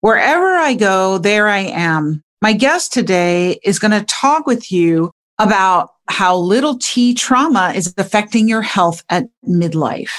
[0.00, 2.22] Wherever I go, there I am.
[2.40, 7.92] My guest today is going to talk with you about how little t trauma is
[7.98, 10.12] affecting your health at midlife.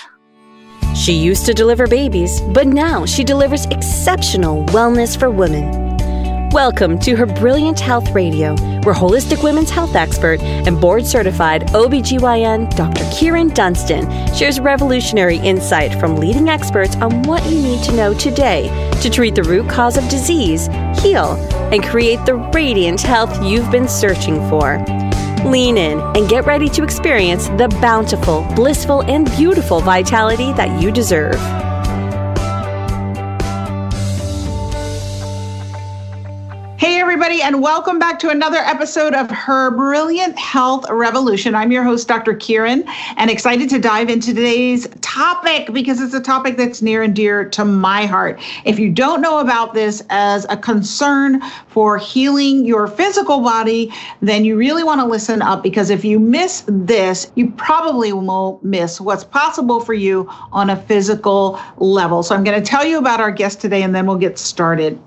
[0.95, 5.88] She used to deliver babies, but now she delivers exceptional wellness for women.
[6.51, 12.75] Welcome to her Brilliant Health Radio, where holistic women's health expert and board certified OBGYN
[12.75, 13.03] Dr.
[13.03, 18.67] Kyrin Dunston shares revolutionary insight from leading experts on what you need to know today
[18.99, 20.65] to treat the root cause of disease,
[21.03, 21.33] heal,
[21.71, 24.83] and create the radiant health you've been searching for.
[25.45, 30.91] Lean in and get ready to experience the bountiful, blissful, and beautiful vitality that you
[30.91, 31.39] deserve.
[37.11, 41.55] Everybody, and welcome back to another episode of Her Brilliant Health Revolution.
[41.55, 42.35] I'm your host, Dr.
[42.35, 47.15] Kyrin, and excited to dive into today's topic because it's a topic that's near and
[47.15, 48.39] dear to my heart.
[48.63, 53.91] If you don't know about this as a concern for healing your physical body,
[54.21, 58.59] then you really want to listen up because if you miss this, you probably will
[58.61, 62.21] miss what's possible for you on a physical level.
[62.21, 65.01] So I'm going to tell you about our guest today, and then we'll get started.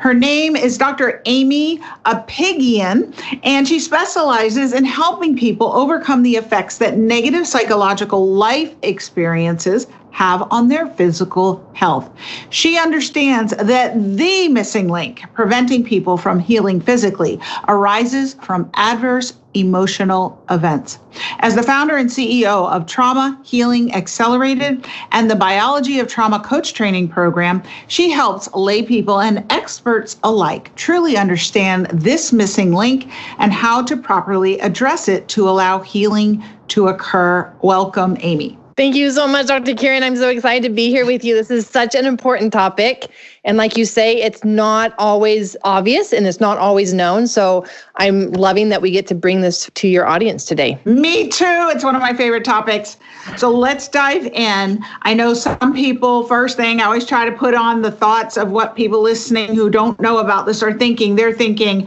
[0.00, 1.20] Her name is Dr.
[1.26, 3.12] Aimie Apigian,
[3.44, 10.46] and she specializes in helping people overcome the effects that negative psychological life experiences have
[10.50, 12.10] on their physical health.
[12.50, 20.40] She understands that the missing link preventing people from healing physically arises from adverse emotional
[20.50, 20.98] events.
[21.40, 26.72] As the founder and CEO of Trauma Healing Accelerated and the Biology of Trauma Coach
[26.72, 33.52] Training Program, she helps lay people and experts alike truly understand this missing link and
[33.52, 37.52] how to properly address it to allow healing to occur.
[37.62, 38.59] Welcome, Aimie.
[38.80, 39.74] Thank you so much, Dr.
[39.74, 40.02] Kyrin.
[40.02, 41.34] I'm so excited to be here with you.
[41.34, 43.10] This is such an important topic.
[43.44, 47.26] And like you say, it's not always obvious and it's not always known.
[47.26, 50.78] So I'm loving that we get to bring this to your audience today.
[50.86, 51.68] Me too.
[51.70, 52.96] It's one of my favorite topics.
[53.36, 54.82] So let's dive in.
[55.02, 58.50] I know some people, first thing, I always try to put on the thoughts of
[58.50, 61.16] what people listening who don't know about this are thinking.
[61.16, 61.86] They're thinking,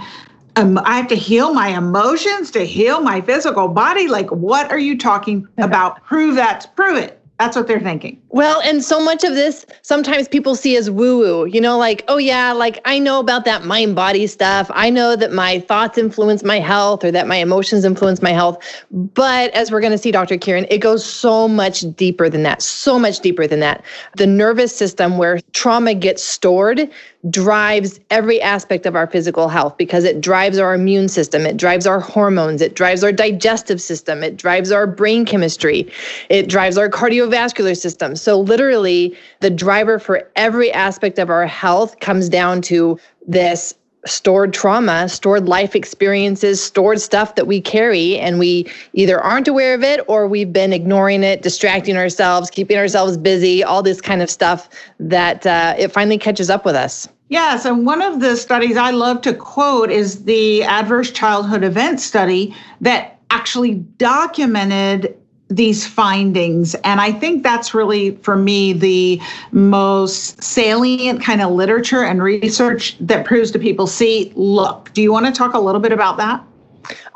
[0.55, 4.07] um, I have to heal my emotions to heal my physical body.
[4.07, 6.03] Like, what are you talking about?
[6.03, 6.73] Prove that.
[6.75, 7.19] Prove it.
[7.39, 8.21] That's what they're thinking.
[8.29, 12.03] Well, and so much of this sometimes people see as woo woo, you know, like,
[12.07, 14.69] oh, yeah, like I know about that mind body stuff.
[14.73, 18.63] I know that my thoughts influence my health or that my emotions influence my health.
[18.91, 20.37] But as we're going to see, Dr.
[20.37, 23.83] Kyrin, it goes so much deeper than that, so much deeper than that.
[24.15, 26.89] The nervous system where trauma gets stored
[27.29, 31.87] drives every aspect of our physical health because it drives our immune system, it drives
[31.87, 35.89] our hormones, it drives our digestive system, it drives our brain chemistry,
[36.29, 38.15] it drives our cardiovascular system.
[38.15, 43.73] So, literally, the driver for every aspect of our health comes down to this
[44.05, 49.73] stored trauma, stored life experiences, stored stuff that we carry, and we either aren't aware
[49.73, 54.21] of it or we've been ignoring it, distracting ourselves, keeping ourselves busy, all this kind
[54.21, 54.69] of stuff
[54.99, 57.07] that uh, it finally catches up with us.
[57.29, 61.99] Yes, and one of the studies I love to quote is the Adverse Childhood Event
[61.99, 65.17] Study that actually documented
[65.49, 66.75] these findings.
[66.75, 72.97] And I think that's really, for me, the most salient kind of literature and research
[72.99, 76.17] that proves to people see, look, do you want to talk a little bit about
[76.17, 76.43] that?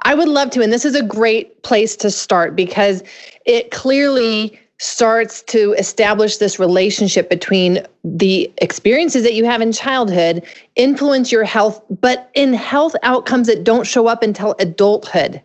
[0.04, 0.62] I would love to.
[0.62, 3.04] And this is a great place to start because
[3.46, 10.44] it clearly starts to establish this relationship between the experiences that you have in childhood
[10.76, 15.42] influence your health but in health outcomes that don't show up until adulthood.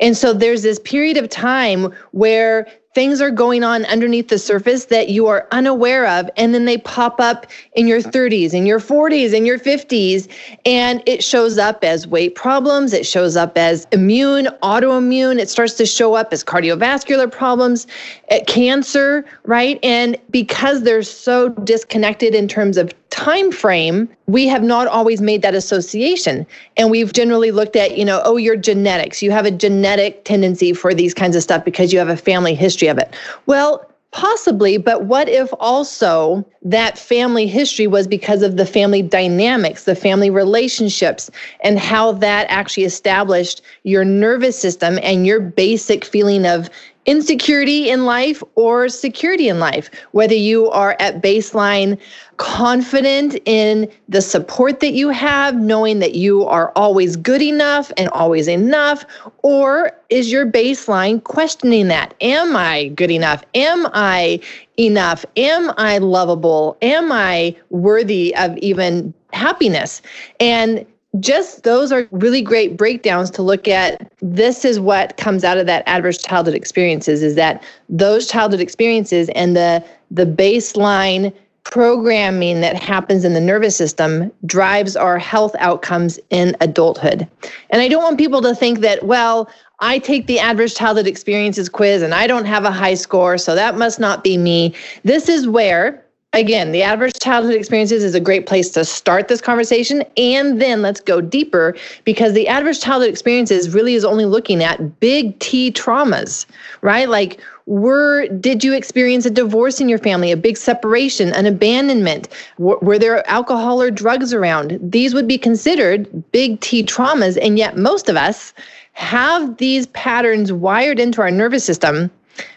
[0.00, 4.86] And so there's this period of time where things are going on underneath the surface
[4.86, 8.80] that you are unaware of and then they pop up in your 30s in your
[8.80, 10.26] 40s in your 50s
[10.64, 15.74] and it shows up as weight problems it shows up as immune autoimmune it starts
[15.74, 17.86] to show up as cardiovascular problems
[18.28, 19.78] eh, cancer right?
[19.82, 25.40] And because they're so disconnected in terms of time frame we have not always made
[25.42, 29.50] that association and we've generally looked at you know oh your genetics you have a
[29.50, 33.14] genetic tendency for these kinds of stuff because you have a family history of it.
[33.46, 39.84] Well, Possibly, but what if also that family history was because of the family dynamics,
[39.84, 41.30] the family relationships,
[41.60, 46.70] and how that actually established your nervous system and your basic feeling of
[47.06, 51.98] insecurity in life or security in life, whether you are at baseline
[52.36, 58.08] confident in the support that you have, knowing that you are always good enough and
[58.10, 59.04] always enough,
[59.42, 62.12] or is your baseline questioning that?
[62.20, 63.42] Am I good enough?
[63.54, 64.40] Am I
[64.78, 65.24] enough?
[65.36, 66.76] Am I lovable?
[66.82, 70.02] Am I worthy of even happiness?
[70.40, 70.84] And
[71.20, 75.66] just those are really great breakdowns to look at this is what comes out of
[75.66, 81.32] that adverse childhood experiences is that those childhood experiences and the the baseline
[81.64, 87.26] programming that happens in the nervous system drives our health outcomes in adulthood
[87.70, 89.48] and i don't want people to think that well
[89.78, 93.54] I take the adverse childhood experiences quiz and I don't have a high score, so
[93.54, 94.74] that must not be me.
[95.02, 96.02] This is where
[96.36, 100.04] again, the adverse childhood experiences is a great place to start this conversation.
[100.16, 101.74] And then let's go deeper
[102.04, 106.46] because the adverse childhood experiences really is only looking at big T traumas,
[106.82, 107.08] right?
[107.08, 112.28] Like, were did you experience a divorce in your family, a big separation, an abandonment?
[112.58, 114.78] Were, were there alcohol or drugs around?
[114.80, 118.52] These would be considered big T traumas, and yet most of us
[118.92, 122.10] have these patterns wired into our nervous system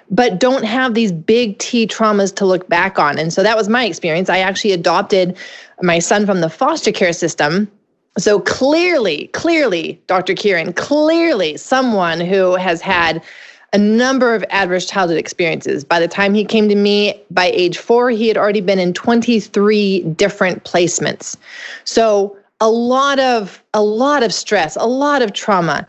[0.09, 3.17] but don't have these big T traumas to look back on.
[3.17, 4.29] And so that was my experience.
[4.29, 5.37] I actually adopted
[5.81, 7.69] my son from the foster care system.
[8.17, 10.33] So clearly, clearly, Dr.
[10.33, 13.23] Kyrin, clearly someone who has had
[13.71, 15.83] a number of adverse childhood experiences.
[15.83, 18.93] By the time he came to me by age four, he had already been in
[18.93, 21.37] 23 different placements.
[21.83, 25.87] So a lot of a lot of stress, a lot of trauma.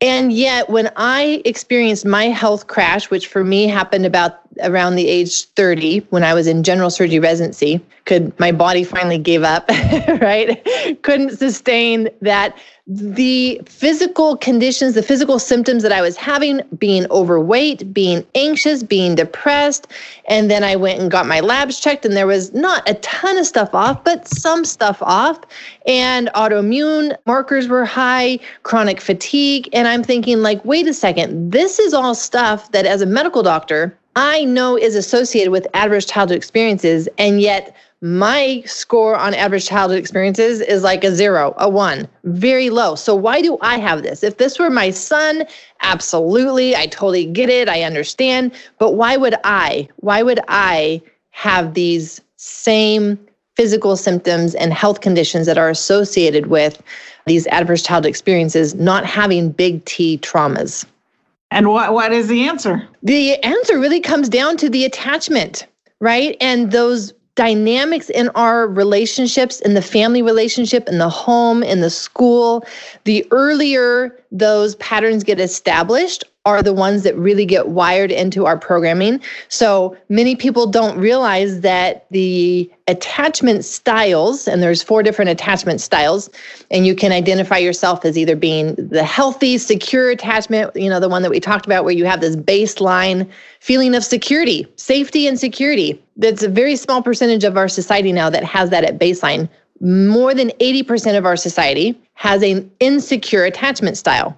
[0.00, 5.08] And yet, when I experienced my health crash, which for me happened about around the
[5.08, 9.68] age 30 when I was in general surgery residency, could my body finally gave up,
[10.20, 10.66] right?
[11.02, 12.56] Couldn't sustain that
[12.90, 19.14] the physical conditions, the physical symptoms that I was having, being overweight, being anxious, being
[19.14, 19.88] depressed.
[20.26, 23.36] And then I went and got my labs checked, and there was not a ton
[23.36, 25.38] of stuff off, but some stuff off.
[25.86, 29.68] And autoimmune markers were high, chronic fatigue.
[29.74, 33.42] And I'm thinking, like, wait a second, this is all stuff that as a medical
[33.42, 37.08] doctor, I know is associated with adverse childhood experiences.
[37.18, 42.68] And yet, my score on average childhood experiences is like a zero, a one, very
[42.68, 42.96] low.
[42.96, 44.24] So, why do I have this?
[44.24, 45.44] If this were my son,
[45.82, 48.50] absolutely, I totally get it, I understand.
[48.78, 49.88] But why would I?
[49.98, 51.00] Why would I
[51.30, 53.20] have these same
[53.54, 56.82] physical symptoms and health conditions that are associated with
[57.26, 60.84] these adverse childhood experiences, not having big T traumas?
[61.50, 62.86] And what, what is the answer?
[63.02, 65.66] The answer really comes down to the attachment,
[66.00, 66.36] right?
[66.40, 71.88] And those dynamics in our relationships, in the family relationship, in the home, in the
[71.88, 72.66] school,
[73.04, 78.56] the earlier those patterns get established are the ones that really get wired into our
[78.56, 79.20] programming.
[79.48, 86.30] So many people don't realize that the attachment styles, and there's four different attachment styles,
[86.70, 91.08] and you can identify yourself as either being the healthy, secure attachment, you know, the
[91.08, 93.28] one that we talked about where you have this baseline
[93.60, 96.02] feeling of security, safety, and security.
[96.16, 99.50] That's a very small percentage of our society now that has that at baseline.
[99.80, 104.36] More than 80% of our society has an insecure attachment style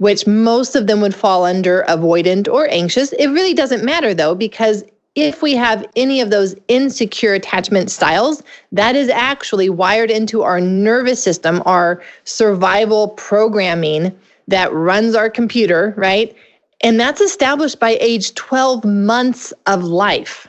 [0.00, 3.12] which most of them would fall under avoidant or anxious.
[3.12, 4.82] It really doesn't matter though, because
[5.14, 8.42] if we have any of those insecure attachment styles,
[8.72, 15.92] that is actually wired into our nervous system, our survival programming that runs our computer,
[15.98, 16.34] right?
[16.80, 20.48] And that's established by age 12 months of life.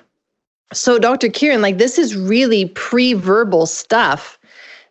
[0.73, 1.27] So, Dr.
[1.27, 4.39] Kyrin like this is really pre verbal stuff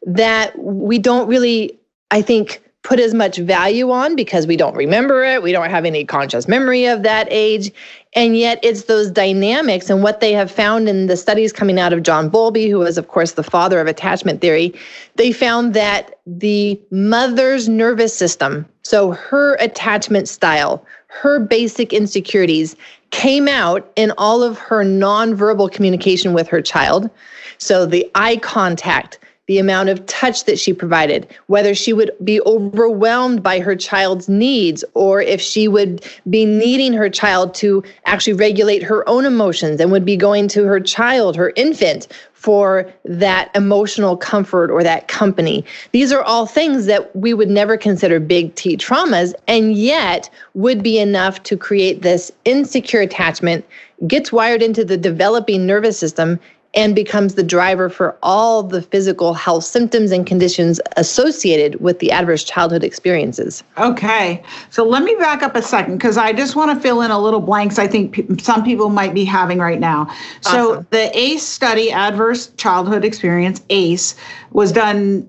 [0.07, 1.79] that we don't really,
[2.11, 5.43] I think, put as much value on because we don't remember it.
[5.43, 7.71] We don't have any conscious memory of that age.
[8.15, 11.93] And yet it's those dynamics and what they have found in the studies coming out
[11.93, 14.75] of John Bowlby, who was, of course, the father of attachment theory.
[15.17, 22.77] They found that the mother's nervous system, so her attachment style, her basic insecurities,
[23.11, 27.11] came out in all of her nonverbal communication with her child.
[27.59, 29.19] So the eye contact,
[29.51, 34.29] the amount of touch that she provided, whether she would be overwhelmed by her child's
[34.29, 39.81] needs, or if she would be needing her child to actually regulate her own emotions
[39.81, 45.09] and would be going to her child, her infant, for that emotional comfort or that
[45.09, 45.65] company.
[45.91, 50.81] These are all things that we would never consider big T traumas, and yet would
[50.81, 53.65] be enough to create this insecure attachment,
[54.07, 56.39] gets wired into the developing nervous system,
[56.75, 62.13] and becomes the driver for all the physical health symptoms and conditions associated with the
[62.13, 63.65] adverse childhood experiences.
[63.79, 64.43] Okay.
[64.71, 67.19] So let me back up a second because I just want to fill in a
[67.19, 70.09] little blanks I think p- some people might be having right now.
[70.43, 74.15] So the ACE study, Adverse Childhood Experience, ACE,
[74.53, 75.29] was done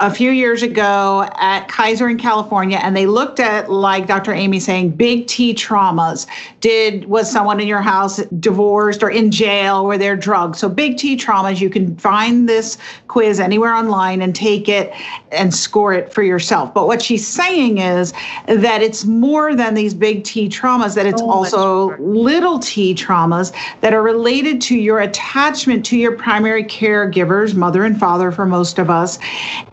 [0.00, 4.32] a few years ago at Kaiser in California, and they looked at, like Dr.
[4.32, 6.26] Aimie saying, big T traumas.
[6.60, 10.56] Did was someone in your house divorced or in jail or they're drugged?
[10.56, 11.60] So big T traumas.
[11.60, 12.78] You can find this
[13.08, 14.90] quiz anywhere online and take it
[15.32, 16.72] and score it for yourself.
[16.72, 18.14] But what she's saying is
[18.46, 20.94] that it's more than these big T traumas.
[20.94, 26.12] That it's oh, also little T traumas that are related to your attachment to your
[26.16, 29.18] primary caregivers, mother and father for most of us.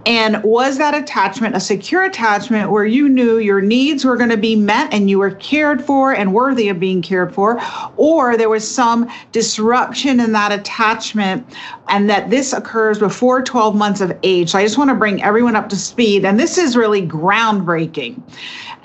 [0.05, 4.31] And and was that attachment a secure attachment where you knew your needs were going
[4.31, 7.61] to be met and you were cared for and worthy of being cared for?
[7.97, 11.45] Or there was some disruption in that attachment
[11.87, 14.49] and that this occurs before 12 months of age.
[14.49, 16.25] So I just want to bring everyone up to speed.
[16.25, 18.19] And this is really groundbreaking.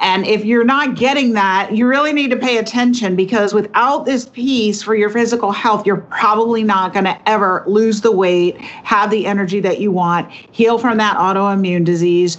[0.02, 4.28] And if you're not getting that, you really need to pay attention because without this
[4.28, 9.10] piece for your physical health, you're probably not going to ever lose the weight, have
[9.10, 12.36] the energy that you want, heal from that autoimmune disease.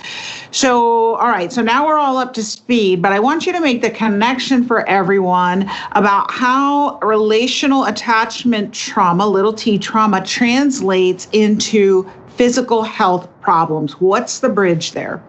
[0.51, 3.61] So, all right, so now we're all up to speed, but I want you to
[3.61, 12.09] make the connection for everyone about how relational attachment trauma, little t trauma, translates into
[12.35, 13.93] physical health problems.
[13.93, 15.23] What's the bridge there?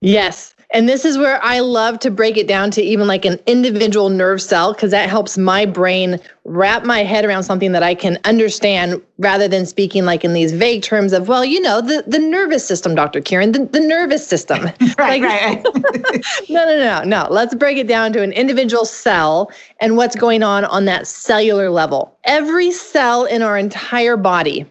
[0.00, 0.54] Yes.
[0.72, 4.08] And this is where I love to break it down to even like an individual
[4.08, 8.18] nerve cell because that helps my brain wrap my head around something that I can
[8.24, 12.20] understand rather than speaking like in these vague terms of, well, you know, the, the
[12.20, 13.20] nervous system, Dr.
[13.20, 14.62] Kyrin, the, the nervous system.
[14.98, 15.62] right, like, right.
[16.48, 17.26] no, no, no, no.
[17.30, 19.50] Let's break it down to an individual cell
[19.80, 22.16] and what's going on on that cellular level.
[22.24, 24.66] Every cell in our entire body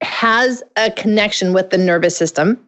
[0.00, 2.58] has a connection with the nervous system.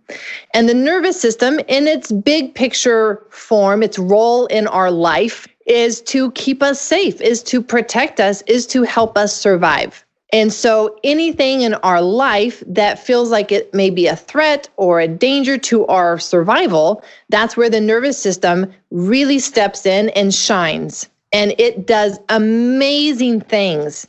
[0.52, 6.00] And the nervous system, in its big picture form, its role in our life is
[6.02, 10.04] to keep us safe, is to protect us, is to help us survive.
[10.32, 15.00] And so anything in our life that feels like it may be a threat or
[15.00, 21.08] a danger to our survival, that's where the nervous system really steps in and shines.
[21.32, 24.06] And it does amazing things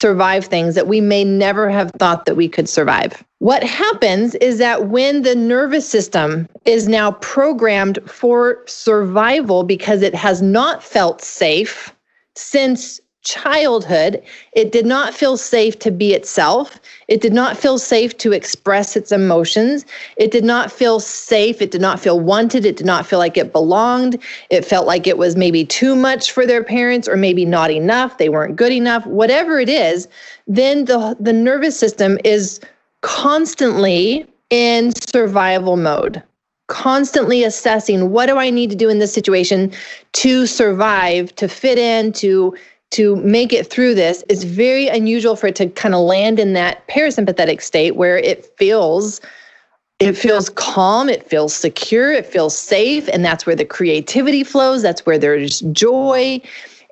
[0.00, 3.22] survive things that we may never have thought that we could survive.
[3.38, 10.14] What happens is that when the nervous system is now programmed for survival because it
[10.14, 11.94] has not felt safe
[12.34, 14.22] since childhood,
[14.52, 16.80] it did not feel safe to be itself.
[17.08, 19.84] It did not feel safe to express its emotions.
[20.16, 21.60] It did not feel safe.
[21.60, 22.64] It did not feel wanted.
[22.64, 24.18] It did not feel like it belonged.
[24.48, 28.18] It felt like it was maybe too much for their parents or maybe not enough.
[28.18, 29.04] They weren't good enough.
[29.06, 30.08] Whatever it is,
[30.46, 32.60] then the, the nervous system is
[33.02, 36.22] constantly in survival mode
[36.70, 39.72] constantly assessing what do I need to do in this situation
[40.12, 42.54] to survive, to fit in, to
[42.90, 46.52] to make it through this it's very unusual for it to kind of land in
[46.54, 49.20] that parasympathetic state where it feels
[50.00, 54.80] it feels calm, it feels secure, it feels safe, and that's where the creativity flows,
[54.80, 56.40] that's where there's joy.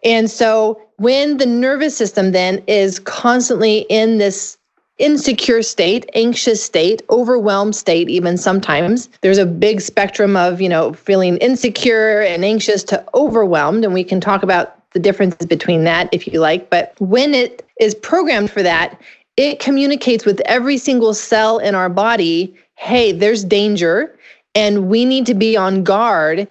[0.04, 4.58] And so when the nervous system then is constantly in this
[4.98, 9.08] insecure state, anxious state, overwhelmed state even sometimes.
[9.20, 14.02] There's a big spectrum of, you know, feeling insecure and anxious to overwhelmed and we
[14.02, 16.70] can talk about the differences between that if you like.
[16.70, 19.00] But when it is programmed for that,
[19.36, 24.16] it communicates with every single cell in our body hey, there's danger
[24.54, 26.46] and we need to be on guard.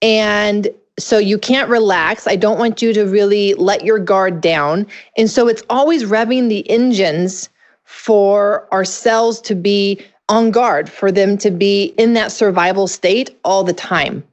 [0.00, 0.68] And
[0.98, 2.26] so you can't relax.
[2.26, 4.86] I don't want you to really let your guard down.
[5.16, 7.48] And so it's always revving the engines
[7.84, 10.00] for our cells to be
[10.32, 14.24] on guard for them to be in that survival state all the time.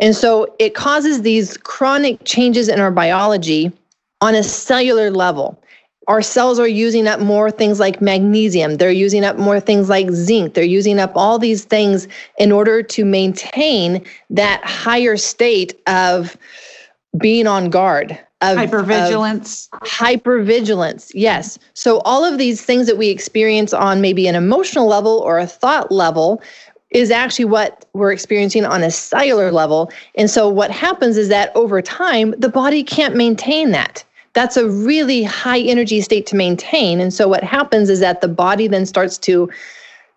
[0.00, 3.72] And so it causes these chronic changes in our biology
[4.20, 5.60] on a cellular level.
[6.06, 8.76] Our cells are using up more things like magnesium.
[8.76, 10.54] They're using up more things like zinc.
[10.54, 12.06] They're using up all these things
[12.38, 16.36] in order to maintain that higher state of
[17.18, 19.68] being on guard of hypervigilance.
[19.72, 21.58] Of hypervigilance, yes.
[21.74, 25.46] So all of these things that we experience on maybe an emotional level or a
[25.46, 26.40] thought level
[26.90, 29.92] is actually what we're experiencing on a cellular level.
[30.14, 34.04] And so what happens is that over time, the body can't maintain that.
[34.32, 37.00] That's a really high energy state to maintain.
[37.00, 39.50] And so what happens is that the body then starts to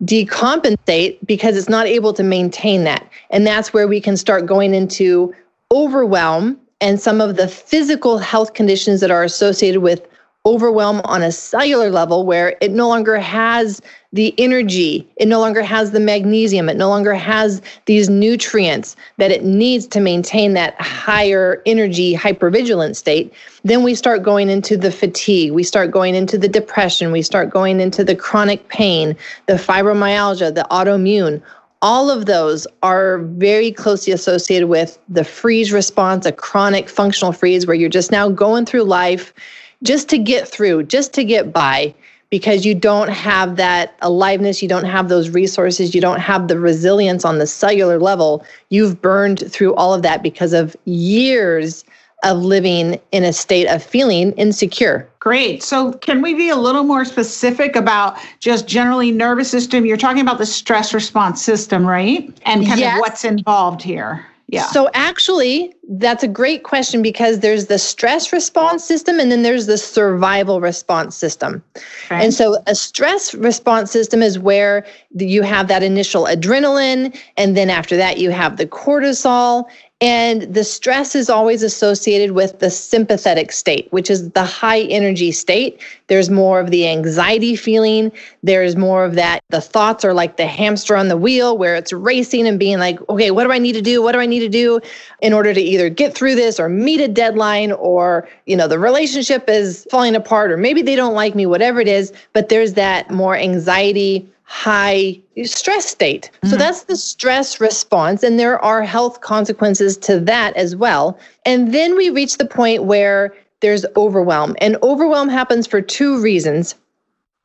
[0.04, 3.10] decompensate because it's not able to maintain that.
[3.32, 5.34] And that's where we can start going into
[5.72, 10.06] overwhelm and some of the physical health conditions that are associated with
[10.46, 13.80] overwhelm on a cellular level where it no longer has
[14.12, 19.30] the energy, it no longer has the magnesium, it no longer has these nutrients that
[19.30, 23.32] it needs to maintain that higher energy hypervigilant state,
[23.64, 27.52] then we start going into the fatigue, we start going into the depression, we start
[27.52, 31.42] going into the chronic pain, the fibromyalgia, the autoimmune.
[31.84, 37.66] All of those are very closely associated with the freeze response, a chronic functional freeze
[37.66, 39.34] where you're just now going through life
[39.82, 41.94] just to get through, just to get by,
[42.30, 46.60] because you don't have that aliveness, you don't have those resources, you don't have the
[46.60, 48.46] resilience on the cellular level.
[48.70, 51.84] You've burned through all of that because of years
[52.24, 55.11] of living in a state of feeling insecure.
[55.22, 55.62] Great.
[55.62, 59.86] So, can we be a little more specific about just generally nervous system?
[59.86, 62.24] You're talking about the stress response system, right?
[62.44, 62.96] And kind yes.
[62.96, 64.26] of what's involved here.
[64.48, 64.66] Yeah.
[64.66, 69.66] So actually, that's a great question because there's the stress response system and then there's
[69.66, 71.64] the survival response system.
[72.08, 72.22] Okay.
[72.22, 74.86] And so a stress response system is where
[75.16, 79.70] you have that initial adrenaline and then after that you have the cortisol
[80.02, 85.32] and the stress is always associated with the sympathetic state, which is the high energy
[85.32, 85.80] state.
[86.08, 88.12] There's more of the anxiety feeling.
[88.42, 89.44] There's more of that.
[89.50, 93.00] The thoughts are like the hamster on the wheel where it's racing and being like,
[93.10, 94.02] okay, what do I need to do?
[94.02, 94.82] What do I need to do
[95.22, 98.80] in order to either get through this or meet a deadline or, you know, the
[98.80, 102.12] relationship is falling apart or maybe they don't like me, whatever it is.
[102.34, 106.30] But there's that more anxiety high stress state.
[106.34, 106.50] Mm-hmm.
[106.50, 108.22] So that's the stress response.
[108.22, 111.18] And there are health consequences to that as well.
[111.46, 114.58] And then we reach the point where there's overwhelm.
[114.60, 116.76] And overwhelm happens for two reasons.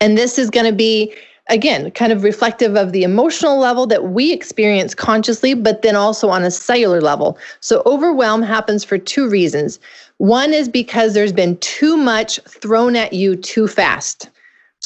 [0.01, 1.15] And this is going to be,
[1.49, 6.29] again, kind of reflective of the emotional level that we experience consciously, but then also
[6.29, 7.39] on a cellular level.
[7.61, 9.79] So overwhelm happens for two reasons.
[10.19, 14.29] One is because there's been too much thrown at you too fast.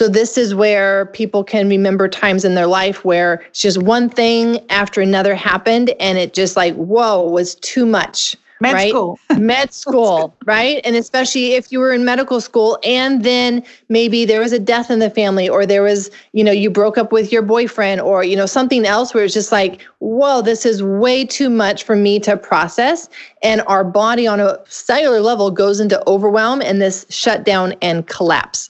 [0.00, 4.08] So, this is where people can remember times in their life where it's just one
[4.08, 8.34] thing after another happened and it just like, whoa, was too much.
[8.60, 8.88] Med right?
[8.88, 9.18] school.
[9.36, 10.80] Med school, right?
[10.86, 14.90] And especially if you were in medical school and then maybe there was a death
[14.90, 18.24] in the family or there was, you know, you broke up with your boyfriend or,
[18.24, 21.94] you know, something else where it's just like, whoa, this is way too much for
[21.94, 23.10] me to process.
[23.42, 28.69] And our body on a cellular level goes into overwhelm and this shutdown and collapse.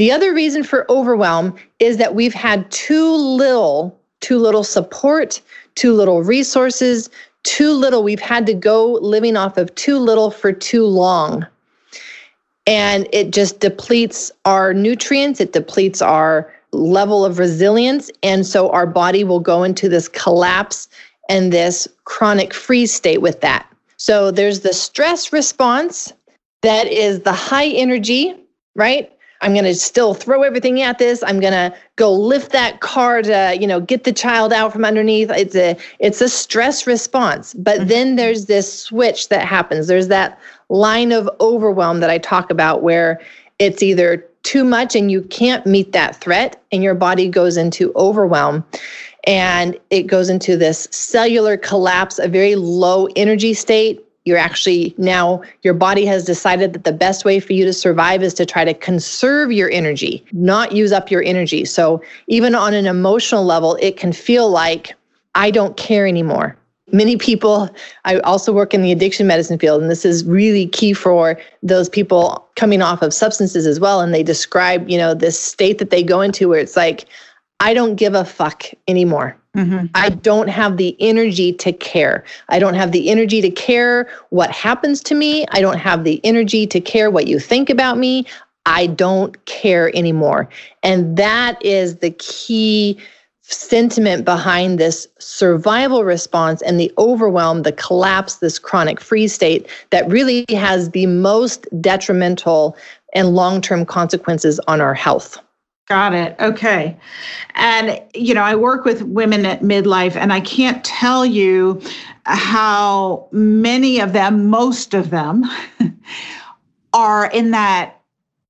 [0.00, 5.42] The other reason for overwhelm is that we've had too little, too little support,
[5.74, 7.10] too little resources,
[7.42, 8.02] too little.
[8.02, 11.46] We've had to go living off of too little for too long.
[12.66, 18.10] And it just depletes our nutrients, it depletes our level of resilience.
[18.22, 20.88] And so our body will go into this collapse
[21.28, 23.70] and this chronic freeze state with that.
[23.98, 26.10] So there's the stress response
[26.62, 28.34] that is the high energy,
[28.74, 29.12] right?
[29.40, 31.22] I'm going to still throw everything at this.
[31.22, 34.84] I'm going to go lift that car to, you know, get the child out from
[34.84, 35.30] underneath.
[35.30, 37.54] It's a it's a stress response.
[37.54, 37.88] But mm-hmm.
[37.88, 39.86] then there's this switch that happens.
[39.86, 43.20] There's that line of overwhelm that I talk about where
[43.58, 47.92] it's either too much and you can't meet that threat and your body goes into
[47.94, 48.64] overwhelm
[49.24, 55.42] and it goes into this cellular collapse, a very low energy state you're actually now
[55.62, 58.64] your body has decided that the best way for you to survive is to try
[58.64, 61.64] to conserve your energy, not use up your energy.
[61.64, 64.94] So even on an emotional level, it can feel like
[65.34, 66.56] I don't care anymore.
[66.92, 67.70] Many people,
[68.04, 71.88] I also work in the addiction medicine field, and this is really key for those
[71.88, 74.00] people coming off of substances as well.
[74.00, 77.06] And they describe, you know, this state that they go into where it's like,
[77.60, 79.36] I don't give a fuck anymore.
[79.56, 79.86] Mm-hmm.
[79.94, 82.24] I don't have the energy to care.
[82.48, 85.46] I don't have the energy to care what happens to me.
[85.50, 88.26] I don't have the energy to care what you think about me.
[88.66, 90.48] I don't care anymore.
[90.82, 92.98] And that is the key
[93.42, 100.08] sentiment behind this survival response and the overwhelm, the collapse, this chronic freeze state that
[100.08, 102.76] really has the most detrimental
[103.12, 105.38] and long term consequences on our health.
[105.88, 106.36] Got it.
[106.38, 106.96] Okay.
[107.54, 111.80] And, you know, I work with women at midlife, and I can't tell you
[112.26, 115.44] how many of them, most of them,
[116.92, 117.99] are in that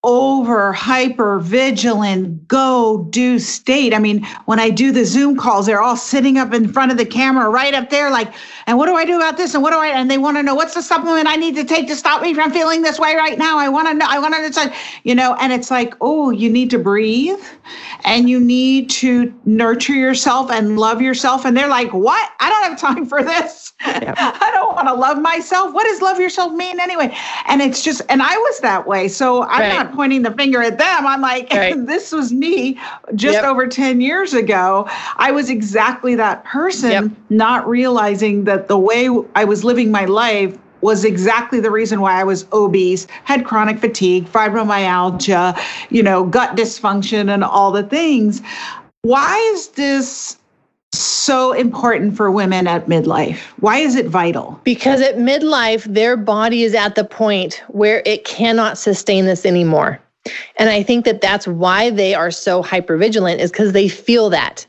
[0.02, 3.92] over hyper vigilant go do state.
[3.92, 6.96] I mean, when I do the Zoom calls, they're all sitting up in front of
[6.96, 8.32] the camera right up there, like,
[8.66, 9.52] and what do I do about this?
[9.52, 11.64] And what do I, and they want to know what's the supplement I need to
[11.64, 13.58] take to stop me from feeling this way right now?
[13.58, 14.72] I want to know, I want to decide,
[15.04, 17.40] you know, and it's like, oh, you need to breathe
[18.04, 21.44] and you need to nurture yourself and love yourself.
[21.44, 22.30] And they're like, what?
[22.40, 23.72] I don't have time for this.
[23.84, 24.14] Yep.
[24.18, 25.74] I don't want to love myself.
[25.74, 27.14] What does love yourself mean anyway?
[27.46, 29.08] And it's just, and I was that way.
[29.08, 29.68] So I'm right.
[29.68, 31.06] not not pointing the finger at them.
[31.06, 31.86] I'm like, right.
[31.86, 32.78] this was me
[33.14, 33.44] just yep.
[33.44, 34.86] over 10 years ago.
[35.16, 37.04] I was exactly that person, yep.
[37.28, 42.18] not realizing that the way I was living my life was exactly the reason why
[42.18, 45.58] I was obese, had chronic fatigue, fibromyalgia,
[45.90, 48.40] you know, gut dysfunction, and all the things.
[49.02, 50.38] Why is this
[50.92, 53.38] so important for women at midlife?
[53.60, 54.60] Why is it vital?
[54.64, 60.00] Because at midlife, their body is at the point where it cannot sustain this anymore.
[60.56, 64.66] And I think that that's why they are so hypervigilant, is because they feel that.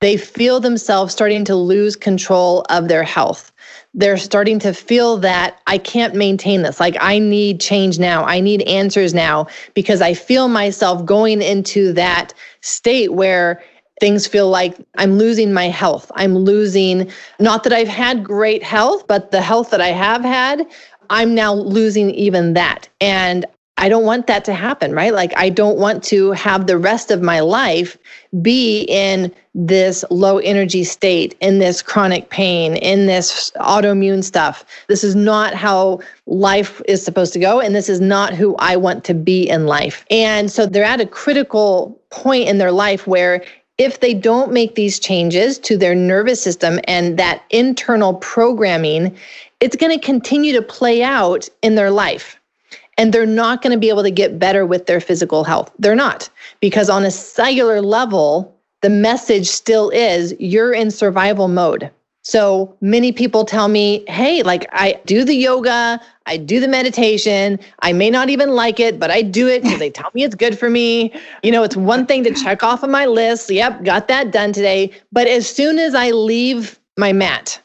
[0.00, 3.52] They feel themselves starting to lose control of their health.
[3.94, 6.80] They're starting to feel that I can't maintain this.
[6.80, 8.24] Like, I need change now.
[8.24, 13.62] I need answers now because I feel myself going into that state where
[14.00, 16.10] things feel like I'm losing my health.
[16.14, 20.66] I'm losing, not that I've had great health, but the health that I have had,
[21.10, 22.88] I'm now losing even that.
[23.00, 25.12] And I don't want that to happen, right?
[25.12, 27.98] Like, I don't want to have the rest of my life
[28.40, 34.64] be in this low energy state, in this chronic pain, in this autoimmune stuff.
[34.86, 37.60] This is not how life is supposed to go.
[37.60, 40.04] And this is not who I want to be in life.
[40.08, 43.44] And so they're at a critical point in their life where
[43.78, 49.16] if they don't make these changes to their nervous system and that internal programming,
[49.60, 52.38] it's going to continue to play out in their life.
[52.96, 55.72] And they're not going to be able to get better with their physical health.
[55.80, 61.90] They're not, because on a cellular level, the message still is you're in survival mode.
[62.26, 67.60] So many people tell me, hey, like I do the yoga, I do the meditation.
[67.80, 70.34] I may not even like it, but I do it because they tell me it's
[70.34, 71.12] good for me.
[71.42, 73.50] You know, it's one thing to check off of my list.
[73.50, 74.90] Yep, got that done today.
[75.12, 77.60] But as soon as I leave my mat,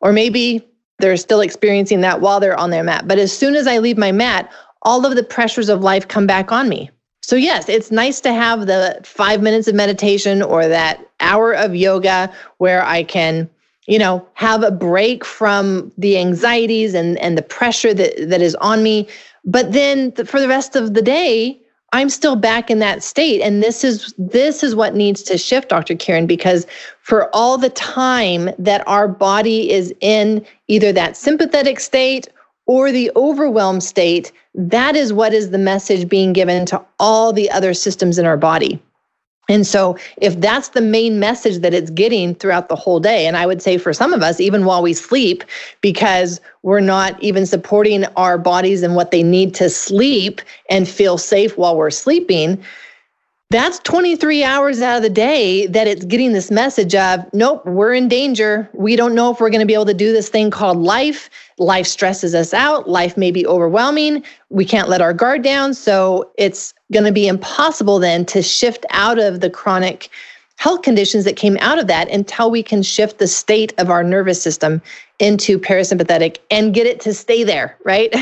[0.00, 0.66] or maybe
[0.98, 3.98] they're still experiencing that while they're on their mat, but as soon as I leave
[3.98, 4.50] my mat,
[4.80, 6.90] all of the pressures of life come back on me.
[7.20, 11.76] So, yes, it's nice to have the five minutes of meditation or that hour of
[11.76, 13.50] yoga where I can
[13.86, 18.54] you know have a break from the anxieties and and the pressure that that is
[18.56, 19.08] on me.
[19.44, 21.58] But then for the rest of the day
[21.92, 23.40] i'm still back in that state.
[23.40, 26.66] And this is this is what needs to shift dr Kyrin because
[27.00, 32.28] for all the time that our body is in either that sympathetic state
[32.66, 37.50] or the overwhelmed state that is what is the message being given to all the
[37.50, 38.80] other systems in our body
[39.52, 43.36] and so, if that's the main message that it's getting throughout the whole day, and
[43.36, 45.44] I would say for some of us, even while we sleep,
[45.82, 51.18] because we're not even supporting our bodies and what they need to sleep and feel
[51.18, 52.64] safe while we're sleeping,
[53.52, 57.92] that's 23 hours out of the day that it's getting this message of, nope, we're
[57.92, 58.68] in danger.
[58.72, 61.28] We don't know if we're going to be able to do this thing called life.
[61.58, 62.88] Life stresses us out.
[62.88, 64.24] Life may be overwhelming.
[64.48, 65.74] We can't let our guard down.
[65.74, 70.08] So it's going to be impossible then to shift out of the chronic
[70.62, 74.04] health conditions that came out of that until we can shift the state of our
[74.04, 74.80] nervous system
[75.18, 78.14] into parasympathetic and get it to stay there, right?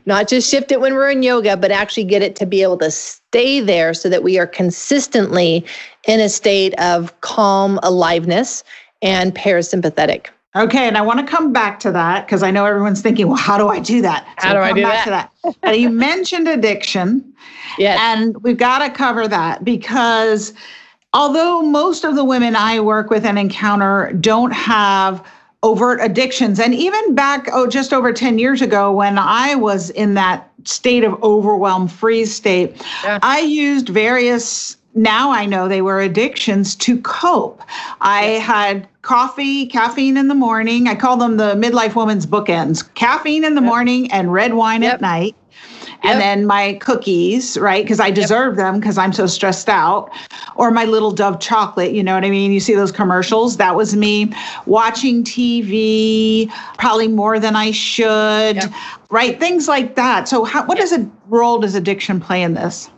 [0.04, 2.76] Not just shift it when we're in yoga, but actually get it to be able
[2.78, 5.64] to stay there so that we are consistently
[6.08, 8.64] in a state of calm aliveness
[9.00, 10.26] and parasympathetic.
[10.56, 13.36] Okay, and I want to come back to that because I know everyone's thinking, well,
[13.36, 14.26] how do I do that?
[14.40, 15.30] So how do I do that?
[15.62, 15.78] That.
[15.78, 17.32] you mentioned addiction.
[17.78, 17.96] Yes.
[18.00, 20.52] And we've got to cover that because
[21.12, 25.24] although most of the women I work with and encounter don't have
[25.62, 30.14] overt addictions, and even back, oh, just over 10 years ago when I was in
[30.14, 33.18] that state of overwhelm freeze state, yeah.
[33.22, 37.62] I used various now I know they were addictions to cope.
[38.00, 40.88] I had coffee, caffeine in the morning.
[40.88, 43.68] I call them the midlife woman's bookends caffeine in the yep.
[43.68, 44.94] morning and red wine yep.
[44.94, 45.36] at night.
[46.04, 46.12] Yep.
[46.12, 47.84] And then my cookies, right?
[47.84, 50.10] Because I deserve them because I'm so stressed out.
[50.56, 52.52] Or my little Dove chocolate, you know what I mean?
[52.52, 53.56] You see those commercials?
[53.56, 54.32] That was me
[54.66, 58.60] watching TV, probably more than I should,
[59.10, 59.38] right?
[59.38, 60.28] Things like that.
[60.28, 62.90] So, how, what does a role does addiction play in this?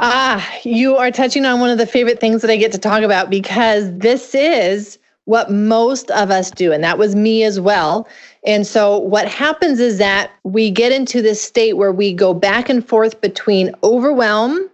[0.00, 3.02] Ah, you are touching on one of the favorite things that I get to talk
[3.02, 6.72] about because this is what most of us do.
[6.72, 8.08] And that was me as well.
[8.48, 12.70] And so what happens is that we get into this state where we go back
[12.70, 14.70] and forth between overwhelm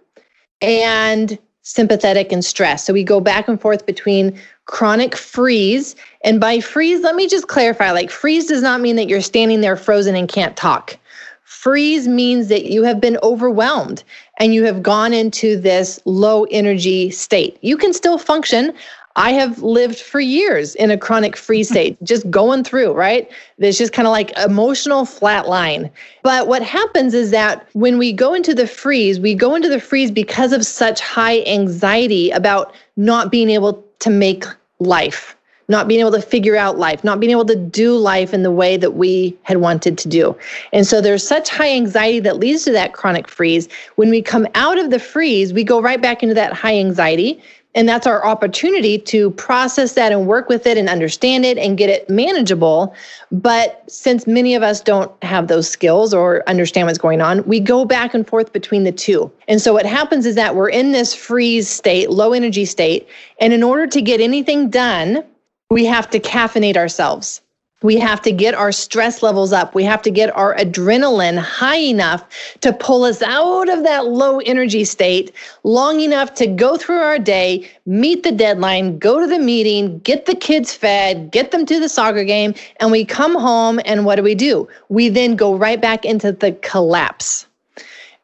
[0.61, 2.85] and sympathetic and stress.
[2.85, 5.93] So we go back and forth between chronic freeze.
[6.23, 9.59] And by freeze, let me just clarify like, freeze does not mean that you're standing
[9.59, 10.97] there frozen and can't talk.
[11.43, 14.05] Freeze means that you have been overwhelmed
[14.39, 17.57] and you have gone into this low energy state.
[17.61, 18.73] You can still function.
[19.15, 23.29] I have lived for years in a chronic freeze state, just going through, right?
[23.57, 25.89] There's just kind of like emotional flat line.
[26.23, 29.79] But what happens is that when we go into the freeze, we go into the
[29.79, 34.45] freeze because of such high anxiety about not being able to make
[34.79, 35.35] life
[35.67, 38.51] not being able to figure out life, not being able to do life in the
[38.51, 40.37] way that we had wanted to do.
[40.73, 43.67] And so there's such high anxiety that leads to that chronic freeze.
[43.95, 47.41] When we come out of the freeze, we go right back into that high anxiety.
[47.75, 51.77] And that's our opportunity to process that and work with it and understand it and
[51.77, 52.95] get it manageable.
[53.31, 57.59] But since many of us don't have those skills or understand what's going on, we
[57.59, 59.29] go back and forth between the two.
[59.49, 63.07] And so what happens is that we're in this freeze state, low energy state.
[63.39, 65.23] And in order to get anything done,
[65.69, 67.41] we have to caffeinate ourselves.
[67.81, 69.75] We have to get our stress levels up.
[69.75, 72.25] We have to get our adrenaline high enough
[72.61, 75.33] to pull us out of that low energy state
[75.63, 80.25] long enough to go through our day, meet the deadline, go to the meeting, get
[80.25, 84.15] the kids fed, get them to the soccer game, and we come home and what
[84.15, 84.67] do we do?
[84.87, 87.44] We then go right back into the collapse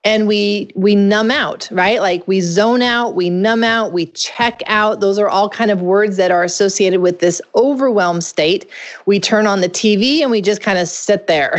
[0.03, 2.01] and we we numb out right?
[2.01, 4.99] Like we zone out we numb out we check out.
[4.99, 8.69] Those are all kind of words that are associated with this overwhelmed state.
[9.05, 11.53] We turn on the tv and we just kind of sit there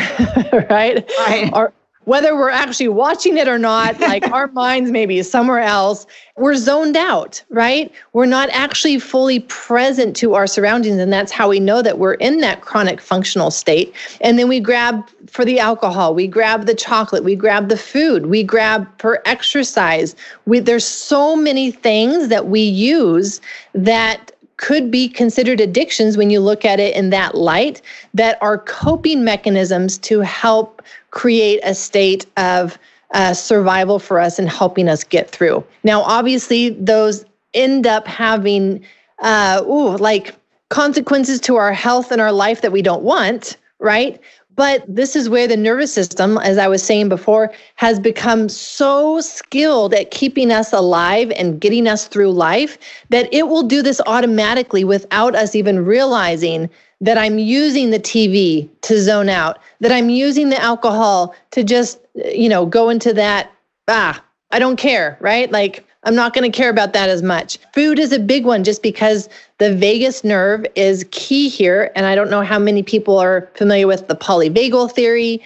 [0.71, 1.73] right, right.
[2.05, 6.97] Whether we're actually watching it or not, like our minds maybe somewhere else, we're zoned
[6.97, 7.93] out, right?
[8.13, 10.99] We're not actually fully present to our surroundings.
[10.99, 13.95] And that's how we know that we're in that chronic functional state.
[14.21, 18.27] And then we grab for the alcohol, we grab the chocolate, we grab the food,
[18.27, 20.17] we grab for exercise.
[20.47, 23.41] We, there's so many things that we use
[23.75, 27.83] that could be considered addictions when you look at it in that light
[28.15, 30.81] that are coping mechanisms to help
[31.13, 32.77] create a state of
[33.15, 35.65] uh, survival for us and helping us get through.
[35.85, 38.85] Now, obviously, those end up having,
[39.21, 40.35] uh, ooh, like
[40.71, 44.19] consequences to our health and our life that we don't want, right?
[44.55, 49.21] But this is where the nervous system, as I was saying before, has become so
[49.21, 52.77] skilled at keeping us alive and getting us through life
[53.09, 56.69] that it will do this automatically without us even realizing
[57.01, 61.99] that I'm using the TV to zone out, that I'm using the alcohol to just,
[62.15, 63.51] you know, go into that,
[63.89, 65.51] ah, I don't care, right?
[65.51, 67.59] Like, I'm not going to care about that as much.
[67.73, 71.93] Food is a big one just because the vagus nerve is key here.
[71.95, 75.41] And I don't know how many people are familiar with the polyvagal theory,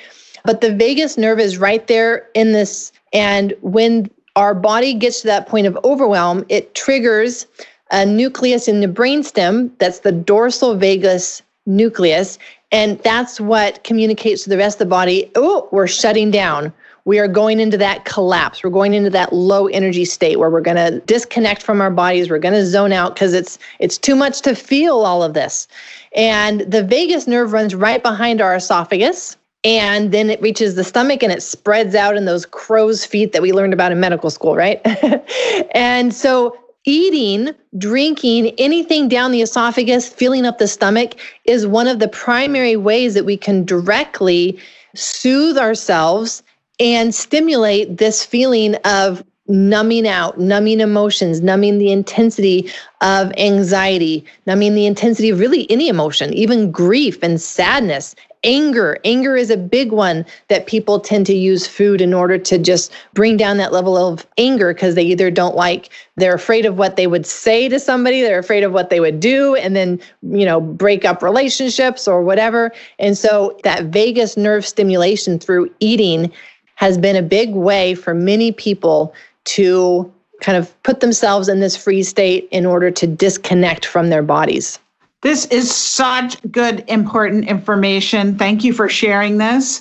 [0.45, 2.92] but the vagus nerve is right there in this.
[3.12, 7.47] And when our body gets to that point of overwhelm, it triggers
[7.90, 12.38] a nucleus in the brainstem that's the dorsal vagus nucleus.
[12.73, 16.73] And that's what communicates to the rest of the body oh, we're shutting down.
[17.07, 18.62] We are going into that collapse.
[18.62, 22.29] We're going into that low energy state where we're going to disconnect from our bodies.
[22.29, 25.69] We're going to zone out because it's it's too much to feel all of this.
[26.14, 31.23] And the vagus nerve runs right behind our esophagus and then it reaches the stomach
[31.23, 34.55] and it spreads out in those crow's feet that we learned about in medical school,
[34.55, 34.81] right?
[35.75, 41.14] and so eating, drinking, anything down the esophagus, filling up the stomach
[41.45, 44.59] is one of the primary ways that we can directly
[44.95, 46.42] soothe ourselves
[46.79, 54.75] and stimulate this feeling of numbing out, numbing emotions, numbing the intensity of anxiety, numbing
[54.75, 58.97] the intensity of really any emotion, even grief and sadness anger.
[59.05, 62.93] Anger is a big one that people tend to use food in order to just
[63.12, 66.97] bring down that level of anger because they either don't like, they're afraid of what
[66.97, 70.45] they would say to somebody, they're afraid of what they would do, and then, you
[70.45, 72.73] know, break up relationships or whatever.
[72.99, 76.33] And so that vagus nerve stimulation through eating
[76.77, 80.11] has been a big way for many people to
[80.41, 84.79] kind of put themselves in this free state in order to disconnect from their bodies.
[85.23, 88.37] This is such good, important information.
[88.37, 89.81] Thank you for sharing this.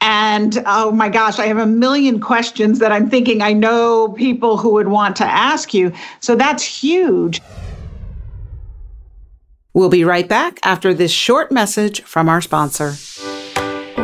[0.00, 4.58] And oh my gosh, I have a million questions that I'm thinking I know people
[4.58, 5.92] who would want to ask you.
[6.20, 7.40] So that's huge.
[9.72, 12.94] We'll be right back after this short message from our sponsor.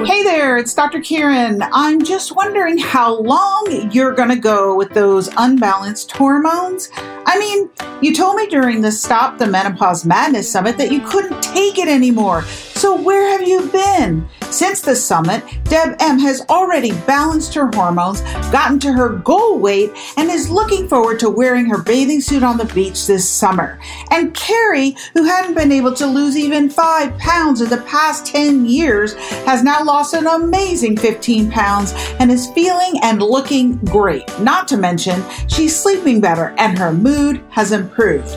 [0.05, 1.01] Hey there, it's Dr.
[1.01, 1.69] Kyrin.
[1.73, 6.91] I'm just wondering how long you're going to go with those unbalanced hormones.
[6.97, 7.69] I mean,
[8.01, 11.89] you told me during the Stop the Menopause Madness Summit that you couldn't take it
[11.89, 12.43] anymore.
[12.43, 14.29] So, where have you been?
[14.51, 19.93] Since the summit, Deb M has already balanced her hormones, gotten to her goal weight,
[20.17, 23.79] and is looking forward to wearing her bathing suit on the beach this summer.
[24.11, 28.65] And Carrie, who hadn't been able to lose even five pounds in the past 10
[28.65, 29.13] years,
[29.45, 34.27] has now lost an amazing 15 pounds and is feeling and looking great.
[34.41, 38.35] Not to mention, she's sleeping better and her mood has improved.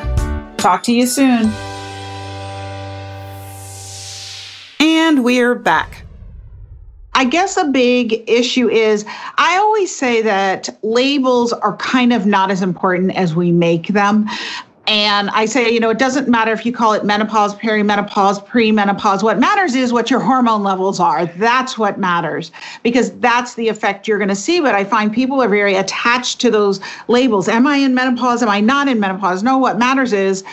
[0.55, 1.51] Talk to you soon.
[4.79, 6.05] And we're back.
[7.15, 9.03] I guess a big issue is
[9.37, 14.29] I always say that labels are kind of not as important as we make them.
[14.85, 19.23] And I say, you know, it doesn't matter if you call it menopause, perimenopause, premenopause.
[19.23, 21.25] What matters is what your hormone levels are.
[21.25, 22.51] That's what matters
[22.83, 24.59] because that's the effect you're going to see.
[24.59, 27.47] But I find people are very attached to those labels.
[27.47, 28.43] Am I in menopause?
[28.43, 29.41] Am I not in menopause?
[29.41, 30.43] No, what matters is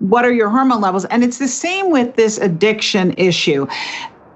[0.00, 1.06] what are your hormone levels?
[1.06, 3.66] And it's the same with this addiction issue.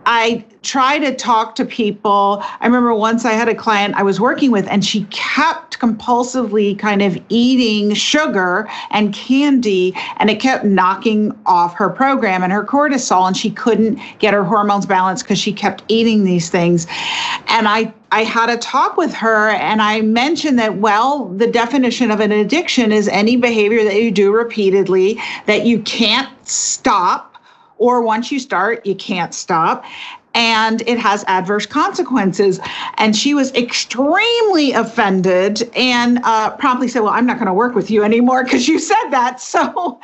[0.06, 2.42] I try to talk to people.
[2.60, 6.78] I remember once I had a client I was working with, and she kept compulsively
[6.78, 12.64] kind of eating sugar and candy, and it kept knocking off her program and her
[12.64, 16.86] cortisol, and she couldn't get her hormones balanced because she kept eating these things.
[17.48, 22.10] And I I had a talk with her and I mentioned that, well, the definition
[22.10, 27.31] of an addiction is any behavior that you do repeatedly that you can't stop
[27.82, 29.84] or once you start, you can't stop.
[30.34, 32.60] And it has adverse consequences.
[32.94, 37.74] And she was extremely offended and uh, promptly said, Well, I'm not going to work
[37.74, 39.40] with you anymore because you said that.
[39.52, 40.00] So,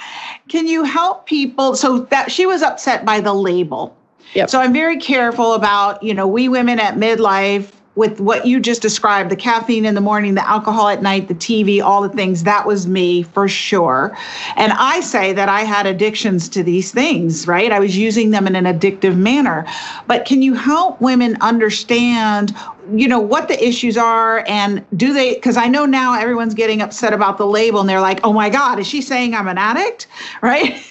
[0.49, 1.77] can you help people?
[1.77, 3.97] So, that she was upset by the label.
[4.35, 4.51] Yep.
[4.51, 8.81] So I'm very careful about, you know, we women at midlife with what you just
[8.81, 12.45] described the caffeine in the morning, the alcohol at night, the TV, all the things.
[12.45, 14.17] That was me for sure.
[14.55, 17.73] And I say that I had addictions to these things, right?
[17.73, 19.67] I was using them in an addictive manner.
[20.07, 22.55] But can you help women understand?
[22.95, 26.81] you know what the issues are and do they because i know now everyone's getting
[26.81, 29.59] upset about the label and they're like oh my god is she saying i'm an
[29.59, 30.07] addict
[30.43, 30.83] right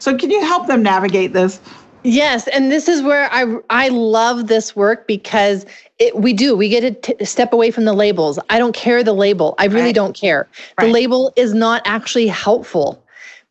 [0.00, 1.60] so can you help them navigate this
[2.04, 5.64] Yes, and this is where I I love this work because
[5.98, 8.38] it, we do we get to t- step away from the labels.
[8.50, 9.54] I don't care the label.
[9.58, 9.94] I really right.
[9.94, 10.46] don't care.
[10.78, 10.86] Right.
[10.86, 13.02] The label is not actually helpful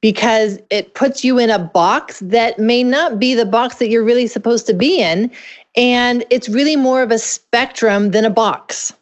[0.02, 4.04] because it puts you in a box that may not be the box that you're
[4.04, 5.32] really supposed to be in
[5.76, 8.94] and it's really more of a spectrum than a box.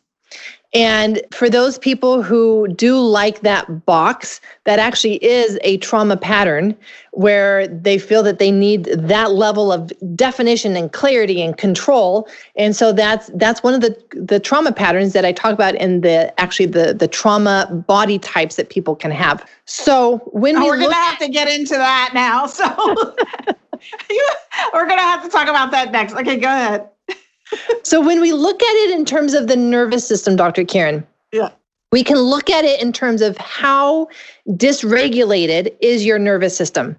[0.73, 6.77] And for those people who do like that box, that actually is a trauma pattern
[7.11, 12.25] where they feel that they need that level of definition and clarity and control.
[12.55, 16.01] And so that's that's one of the the trauma patterns that I talk about in
[16.01, 19.45] the actually the the trauma body types that people can have.
[19.65, 22.45] So when oh, we we're gonna have to get into that now.
[22.45, 22.65] So
[24.73, 26.13] we're gonna have to talk about that next.
[26.13, 26.87] Okay, go ahead
[27.83, 30.63] so when we look at it in terms of the nervous system, Dr.
[30.63, 31.49] Kyrin, yeah.
[31.91, 34.07] we can look at it in terms of how
[34.49, 36.97] dysregulated is your nervous system.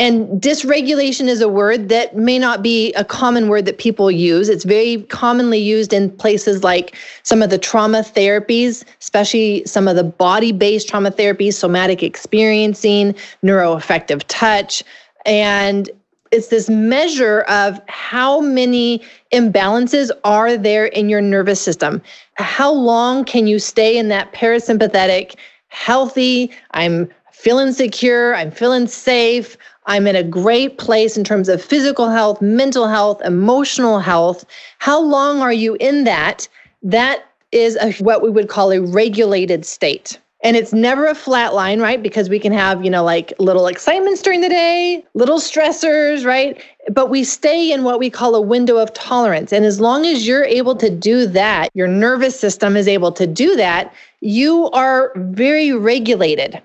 [0.00, 4.48] And dysregulation is a word that may not be a common word that people use.
[4.48, 9.96] It's very commonly used in places like some of the trauma therapies, especially some of
[9.96, 13.14] the body based trauma therapies, somatic experiencing,
[13.44, 14.82] neuroaffective touch.
[15.26, 15.90] And
[16.30, 22.00] it's this measure of how many imbalances are there in your nervous system.
[22.34, 25.34] How long can you stay in that parasympathetic,
[25.68, 31.62] healthy, I'm feeling secure, I'm feeling safe, I'm in a great place in terms of
[31.62, 34.44] physical health, mental health, emotional health.
[34.78, 36.46] How long are you in that?
[36.82, 40.18] That is a, what we would call a regulated state.
[40.42, 42.02] And it's never a flat line, right?
[42.02, 46.62] Because we can have, you know, like little excitements during the day, little stressors, right?
[46.90, 49.52] But we stay in what we call a window of tolerance.
[49.52, 53.26] And as long as you're able to do that, your nervous system is able to
[53.26, 56.60] do that, you are very regulated.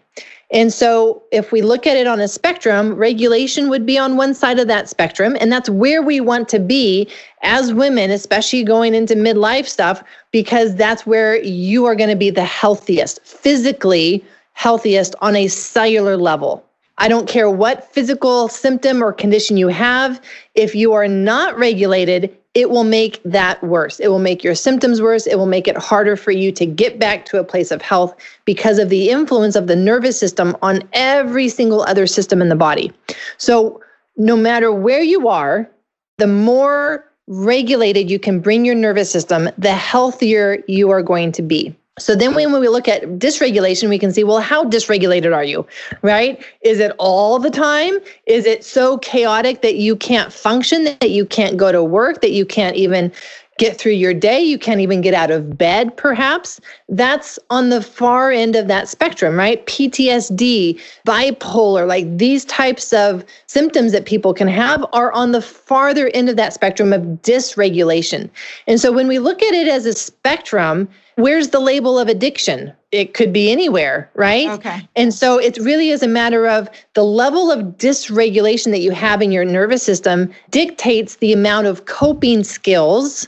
[0.56, 4.34] And so, if we look at it on a spectrum, regulation would be on one
[4.34, 5.36] side of that spectrum.
[5.42, 7.10] And that's where we want to be
[7.42, 10.02] as women, especially going into midlife stuff,
[10.32, 16.16] because that's where you are going to be the healthiest, physically healthiest on a cellular
[16.16, 16.65] level.
[16.98, 20.22] I don't care what physical symptom or condition you have.
[20.54, 24.00] If you are not regulated, it will make that worse.
[24.00, 25.28] It will make your symptoms worse.
[25.28, 28.16] It will make it harder for you to get back to a place of health
[28.46, 32.56] because of the influence of the nervous system on every single other system in the
[32.56, 32.94] body.
[33.38, 33.82] So,
[34.16, 35.70] no matter where you are,
[36.18, 41.42] the more regulated you can bring your nervous system, the healthier you are going to
[41.42, 41.76] be.
[41.98, 45.66] So then when we look at dysregulation, we can see, well, how dysregulated are you?
[46.02, 46.44] Right?
[46.62, 48.00] Is it all the time?
[48.26, 52.32] Is it so chaotic that you can't function, that you can't go to work, that
[52.32, 53.14] you can't even
[53.58, 54.42] get through your day?
[54.42, 56.60] You can't even get out of bed, perhaps?
[56.90, 59.66] That's on the far end of that spectrum, right?
[59.66, 60.78] PTSD,
[61.08, 66.28] bipolar, like these types of symptoms that people can have are on the farther end
[66.28, 68.30] of that spectrum of dysregulation.
[68.68, 72.74] And so when we look at it as a spectrum, where's the label of addiction?
[72.92, 74.50] It could be anywhere, right?
[74.50, 74.88] Okay.
[74.96, 79.22] And so it really is a matter of the level of dysregulation that you have
[79.22, 83.28] in your nervous system dictates the amount of coping skills,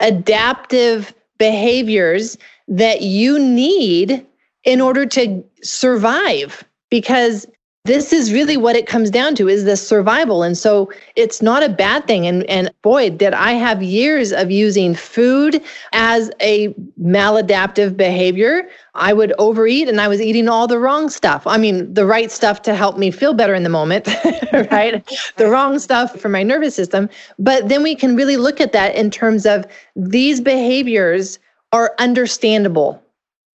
[0.00, 2.36] adaptive behaviors
[2.68, 4.24] that you need
[4.64, 7.46] in order to survive because
[7.84, 10.42] this is really what it comes down to is the survival.
[10.42, 12.26] And so it's not a bad thing.
[12.26, 15.62] And and boy did i have years of using food
[15.92, 16.68] as a
[17.00, 18.68] maladaptive behavior.
[18.94, 21.46] I would overeat and i was eating all the wrong stuff.
[21.46, 24.06] I mean the right stuff to help me feel better in the moment
[24.52, 25.02] right?
[25.36, 27.08] The wrong stuff for my nervous system.
[27.38, 29.64] But then we can really look at that in terms of
[29.96, 31.38] these behaviors
[31.72, 33.02] are understandable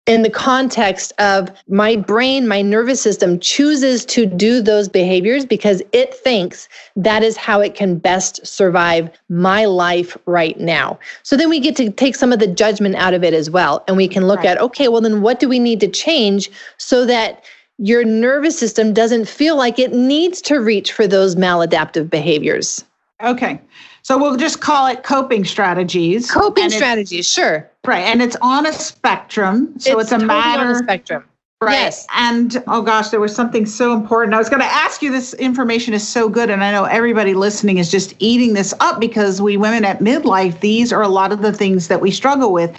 [0.05, 5.81] in the context of my brain, my nervous system chooses to do those behaviors because
[5.93, 10.99] it thinks that is how it can best survive my life right now.
[11.23, 13.83] So then we get to take some of the judgment out of it as well.
[13.87, 14.49] And we can look right.
[14.49, 17.43] at, okay, well, then what do we need to change so that
[17.79, 22.85] your nervous system doesn't feel like it needs to reach for those maladaptive behaviors?
[23.23, 23.59] Okay.
[24.05, 26.29] So we'll just call it coping strategies.
[26.29, 27.67] Coping strategies, sure.
[27.87, 28.03] Right.
[28.03, 29.73] And it's on a spectrum.
[29.79, 30.71] So it's, it's a totally matter.
[30.73, 31.23] A spectrum.
[31.59, 31.71] Right.
[31.71, 32.05] Yes.
[32.13, 34.35] And oh gosh, there was something so important.
[34.35, 36.51] I was going to ask you this information is so good.
[36.51, 40.59] And I know everybody listening is just eating this up because we women at midlife,
[40.59, 42.77] these are a lot of the things that we struggle with.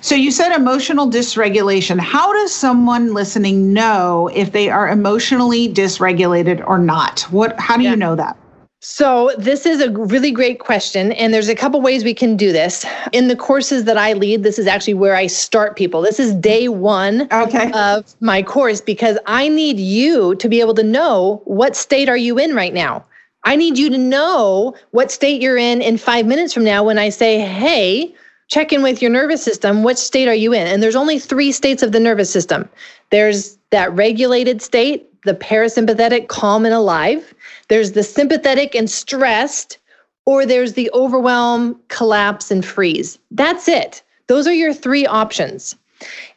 [0.00, 1.98] So you said emotional dysregulation.
[1.98, 7.22] How does someone listening know if they are emotionally dysregulated or not?
[7.32, 7.90] What how do yeah.
[7.90, 8.36] you know that?
[8.80, 11.10] So, this is a really great question.
[11.12, 12.86] And there's a couple ways we can do this.
[13.12, 16.00] In the courses that I lead, this is actually where I start people.
[16.00, 17.72] This is day one okay.
[17.72, 22.16] of my course because I need you to be able to know what state are
[22.16, 23.04] you in right now.
[23.44, 26.98] I need you to know what state you're in in five minutes from now when
[26.98, 28.14] I say, hey,
[28.46, 29.82] check in with your nervous system.
[29.82, 30.66] What state are you in?
[30.68, 32.68] And there's only three states of the nervous system
[33.10, 37.34] there's that regulated state, the parasympathetic, calm and alive.
[37.68, 39.78] There's the sympathetic and stressed,
[40.26, 43.18] or there's the overwhelm, collapse, and freeze.
[43.30, 44.02] That's it.
[44.26, 45.74] Those are your three options.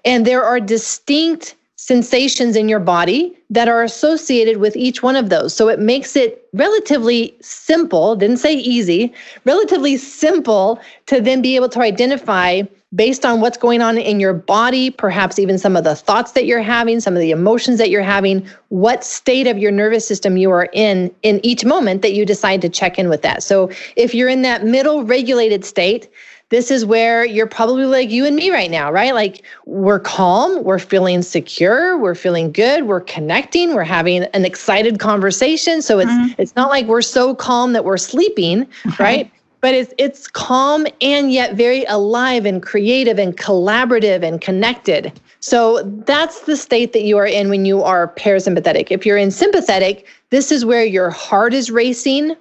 [0.06, 5.30] And there are distinct sensations in your body that are associated with each one of
[5.30, 5.54] those.
[5.54, 9.14] So it makes it relatively simple, didn't say easy,
[9.46, 12.62] relatively simple to then be able to identify
[12.94, 16.46] based on what's going on in your body, perhaps even some of the thoughts that
[16.46, 20.36] you're having, some of the emotions that you're having, what state of your nervous system
[20.38, 23.44] you are in in each moment that you decide to check in with that.
[23.44, 26.10] So if you're in that middle regulated state,
[26.50, 29.14] this is where you're probably like you and me right now, right?
[29.14, 35.00] Like we're calm, we're feeling secure, we're feeling good, we're connecting, we're having an excited
[35.00, 35.82] conversation.
[35.82, 36.42] So it's mm-hmm.
[36.42, 38.68] it's not like we're so calm that we're sleeping,
[39.00, 39.32] right?
[39.62, 45.14] But it's it's calm and yet very alive and creative and collaborative and connected.
[45.40, 48.88] So that's the state that you are in when you are parasympathetic.
[48.92, 52.36] If you're in sympathetic, this is where your heart is racing.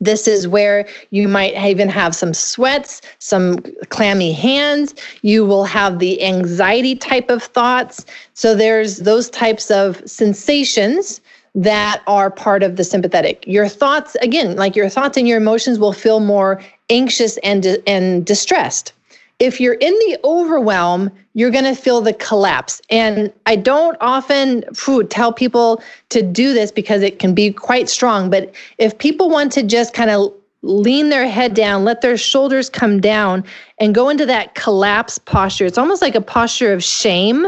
[0.00, 4.94] This is where you might even have some sweats, some clammy hands.
[5.22, 8.04] You will have the anxiety type of thoughts.
[8.34, 11.20] So there's those types of sensations
[11.56, 13.42] that are part of the sympathetic.
[13.46, 18.24] Your thoughts, again, like your thoughts and your emotions will feel more anxious and, and
[18.24, 18.92] distressed.
[19.38, 22.80] If you're in the overwhelm, you're going to feel the collapse.
[22.90, 27.88] And I don't often whew, tell people to do this because it can be quite
[27.88, 28.30] strong.
[28.30, 30.32] But if people want to just kind of
[30.62, 33.44] lean their head down, let their shoulders come down,
[33.78, 35.66] and go into that collapse posture.
[35.66, 37.46] It's almost like a posture of shame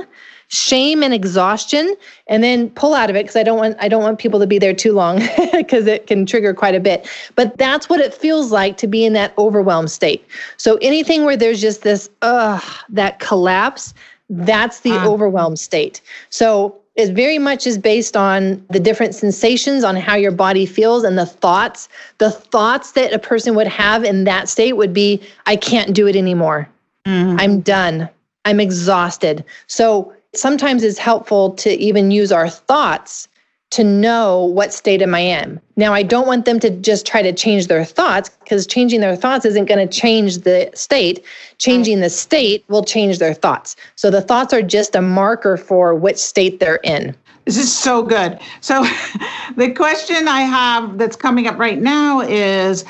[0.49, 1.95] shame and exhaustion
[2.27, 4.47] and then pull out of it because I don't want I don't want people to
[4.47, 5.21] be there too long
[5.53, 7.09] because it can trigger quite a bit.
[7.35, 10.27] But that's what it feels like to be in that overwhelmed state.
[10.57, 13.93] So anything where there's just this uh that collapse,
[14.31, 15.09] that's the uh.
[15.09, 16.01] overwhelmed state.
[16.31, 21.05] So it very much is based on the different sensations on how your body feels
[21.05, 21.89] and the thoughts.
[22.19, 26.09] The thoughts that a person would have in that state would be, I can't do
[26.09, 26.69] it anymore.
[27.05, 27.37] Mm-hmm.
[27.39, 28.09] I'm done.
[28.45, 29.45] I'm exhausted.
[29.69, 33.29] So sometimes it's helpful to even use our thoughts
[33.71, 35.61] to know what state am I in.
[35.77, 39.15] Now, I don't want them to just try to change their thoughts because changing their
[39.15, 41.23] thoughts isn't going to change the state.
[41.59, 43.77] Changing the state will change their thoughts.
[43.97, 47.15] So the thoughts are just a marker for which state they're in.
[47.45, 48.39] This is so good.
[48.61, 48.83] So,
[49.57, 52.85] the question I have that's coming up right now is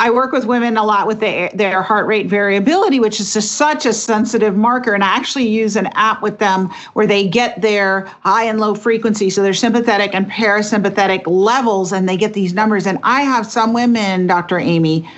[0.00, 3.52] I work with women a lot with their, their heart rate variability, which is just
[3.52, 4.94] such a sensitive marker.
[4.94, 8.76] And I actually use an app with them where they get their high and low
[8.76, 12.86] frequency, so their sympathetic and parasympathetic levels, and they get these numbers.
[12.86, 14.60] And I have some women, Dr.
[14.60, 15.08] Aimie,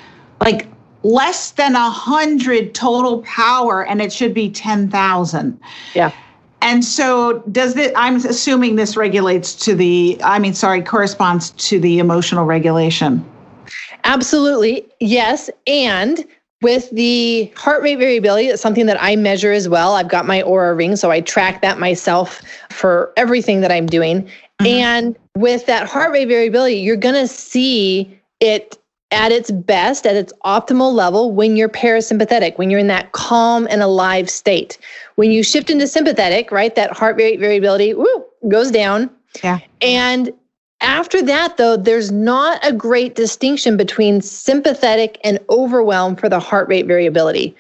[0.41, 0.67] like
[1.03, 5.61] less than a hundred total power, and it should be ten thousand.
[5.95, 6.13] Yeah.
[6.63, 7.93] And so, does it?
[7.97, 10.19] I'm assuming this regulates to the.
[10.23, 13.25] I mean, sorry, corresponds to the emotional regulation.
[14.05, 14.87] Absolutely.
[15.01, 15.51] Yes.
[15.67, 16.25] And
[16.63, 19.95] with the heart rate variability, it's something that I measure as well.
[19.95, 24.23] I've got my Oura ring, so I track that myself for everything that I'm doing.
[24.23, 24.67] Mm-hmm.
[24.67, 28.77] And with that heart rate variability, you're going to see it
[29.11, 33.67] at its best, at its optimal level when you're parasympathetic, when you're in that calm
[33.71, 34.79] and alive state.
[35.17, 39.11] When you shift into sympathetic, right, that heart rate variability woo, goes down.
[39.43, 39.61] Yeah.
[39.81, 40.31] And
[40.81, 46.69] after that, though, there's not a great distinction between sympathetic and overwhelm for the heart
[46.69, 47.55] rate variability.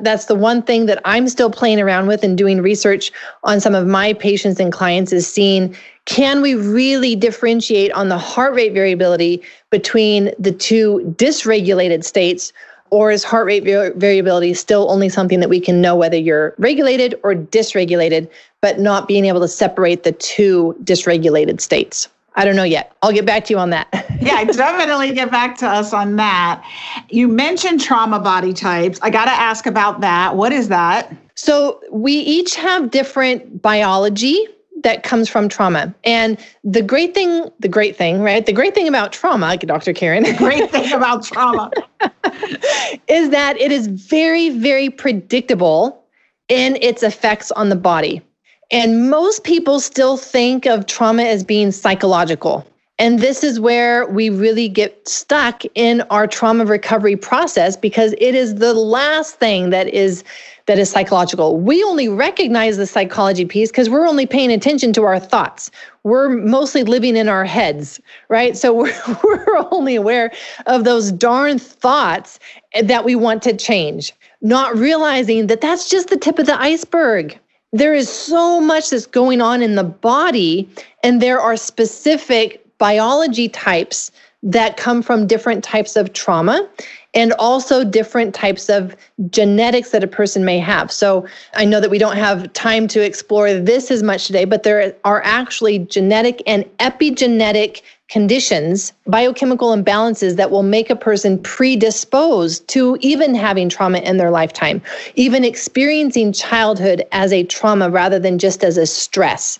[0.00, 3.10] That's the one thing that I'm still playing around with and doing research
[3.44, 5.74] on some of my patients and clients is seeing
[6.04, 12.52] can we really differentiate on the heart rate variability between the two dysregulated states
[12.90, 17.18] or is heart rate variability still only something that we can know whether you're regulated
[17.24, 18.28] or dysregulated,
[18.60, 22.08] but not being able to separate the two dysregulated states?
[22.36, 22.94] I don't know yet.
[23.02, 23.88] I'll get back to you on that.
[24.20, 26.62] yeah, definitely get back to us on that.
[27.08, 28.98] You mentioned trauma body types.
[29.02, 30.36] I got to ask about that.
[30.36, 31.16] What is that?
[31.34, 34.46] So, we each have different biology
[34.82, 35.94] that comes from trauma.
[36.04, 38.44] And the great thing, the great thing, right?
[38.44, 39.92] The great thing about trauma, Dr.
[39.92, 41.70] Kyrin, the great thing about trauma
[43.08, 46.04] is that it is very, very predictable
[46.48, 48.22] in its effects on the body.
[48.70, 52.66] And most people still think of trauma as being psychological.
[52.98, 58.34] And this is where we really get stuck in our trauma recovery process because it
[58.34, 60.24] is the last thing that is
[60.64, 61.58] that is psychological.
[61.60, 65.70] We only recognize the psychology piece because we're only paying attention to our thoughts.
[66.02, 68.56] We're mostly living in our heads, right?
[68.56, 70.32] So we're, we're only aware
[70.66, 72.40] of those darn thoughts
[72.82, 77.38] that we want to change, not realizing that that's just the tip of the iceberg
[77.78, 80.68] there is so much that's going on in the body,
[81.02, 84.10] and there are specific biology types
[84.42, 86.68] that come from different types of trauma
[87.14, 88.94] and also different types of
[89.30, 90.92] genetics that a person may have.
[90.92, 94.62] So I know that we don't have time to explore this as much today, but
[94.62, 102.66] there are actually genetic and epigenetic conditions, biochemical imbalances that will make a person predisposed
[102.68, 104.80] to even having trauma in their lifetime,
[105.16, 109.58] even experiencing childhood as a trauma rather than just as a stress.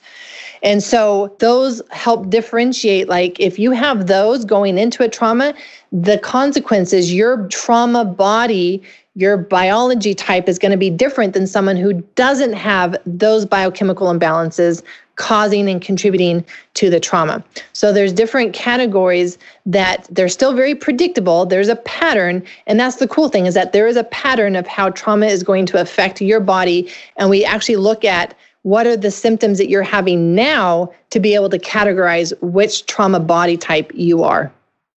[0.62, 5.54] And so those help differentiate like if you have those going into a trauma,
[5.92, 8.82] the consequences, your trauma body,
[9.16, 14.08] your biology type is going to be different than someone who doesn't have those biochemical
[14.08, 14.82] imbalances
[15.16, 16.44] causing and contributing
[16.74, 17.42] to the trauma.
[17.72, 21.46] So there's different categories that they're still very predictable.
[21.46, 24.66] There's a pattern, and that's the cool thing is that there is a pattern of
[24.66, 28.96] how trauma is going to affect your body and we actually look at what are
[28.96, 33.90] the symptoms that you're having now to be able to categorize which trauma body type
[33.94, 34.52] you are.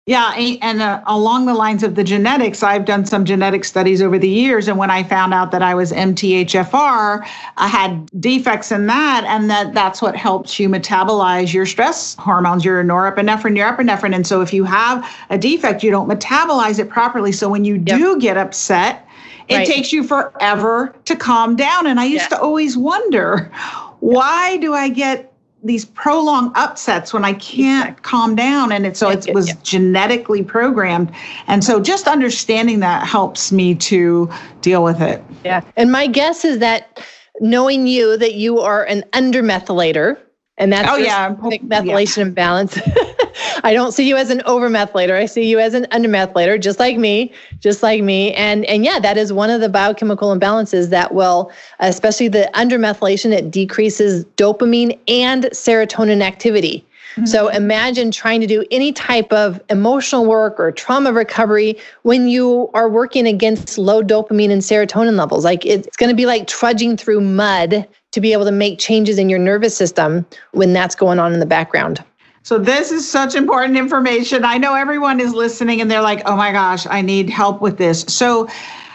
[0.10, 4.18] Yeah, and uh, along the lines of the genetics, I've done some genetic studies over
[4.18, 4.68] the years.
[4.68, 9.52] And when I found out that I was MTHFR, I had defects in that, and
[9.52, 14.16] that that's what helps you metabolize your stress hormones, your norepinephrine, your epinephrine.
[14.16, 17.32] And so if you have a defect, you don't metabolize it properly.
[17.32, 18.00] So when you yep.
[18.00, 19.08] do get upset,
[19.48, 19.68] it right.
[19.68, 21.86] takes you forever to calm down.
[21.86, 22.38] And I used yeah.
[22.38, 23.52] to always wonder,
[24.00, 25.29] why do I get
[25.64, 28.10] these prolonged upsets when I can't exactly.
[28.10, 28.72] calm down.
[28.72, 29.56] And it, so it was yeah.
[29.64, 31.12] genetically programmed.
[31.48, 34.30] And so just understanding that helps me to
[34.62, 35.24] deal with it.
[35.44, 35.62] Yeah.
[35.76, 37.06] And my guess is that
[37.42, 40.18] knowing you, that you are an undermethylator,
[40.58, 41.36] and that's oh, yeah.
[41.36, 42.24] methylation yeah.
[42.24, 42.78] imbalance.
[43.64, 45.14] I don't see you as an overmethylator.
[45.14, 48.34] I see you as an undermethylator, just like me, just like me.
[48.34, 53.32] And and yeah, that is one of the biochemical imbalances that will, especially the undermethylation,
[53.32, 56.86] it decreases dopamine and serotonin activity.
[57.16, 57.26] Mm-hmm.
[57.26, 62.70] So imagine trying to do any type of emotional work or trauma recovery when you
[62.74, 65.44] are working against low dopamine and serotonin levels.
[65.44, 69.18] Like it's going to be like trudging through mud to be able to make changes
[69.18, 72.04] in your nervous system when that's going on in the background.
[72.44, 74.46] So this is such important information.
[74.46, 77.78] I know everyone is listening and they're like, "Oh my gosh, I need help with
[77.78, 78.48] this." So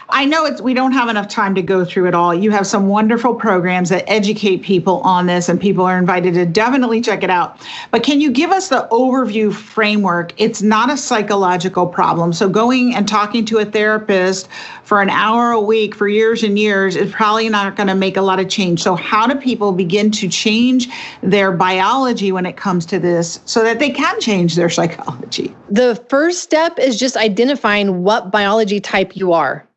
[0.09, 2.33] I know it's we don't have enough time to go through it all.
[2.33, 6.45] You have some wonderful programs that educate people on this and people are invited to
[6.45, 7.59] definitely check it out.
[7.89, 10.33] But can you give us the overview framework?
[10.39, 12.33] It's not a psychological problem.
[12.33, 14.47] So going and talking to a therapist
[14.83, 18.15] for an hour a week for years and years is probably not going to make
[18.15, 18.83] a lot of change.
[18.83, 20.87] So how do people begin to change
[21.23, 25.55] their biology when it comes to this so that they can change their psychology?
[25.69, 29.67] The first step is just identifying what biology type you are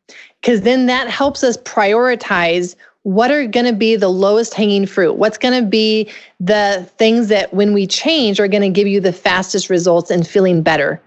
[0.41, 5.13] because then that helps us prioritize what are going to be the lowest hanging fruit.
[5.13, 6.09] What's going to be
[6.39, 10.27] the things that when we change are going to give you the fastest results and
[10.27, 11.01] feeling better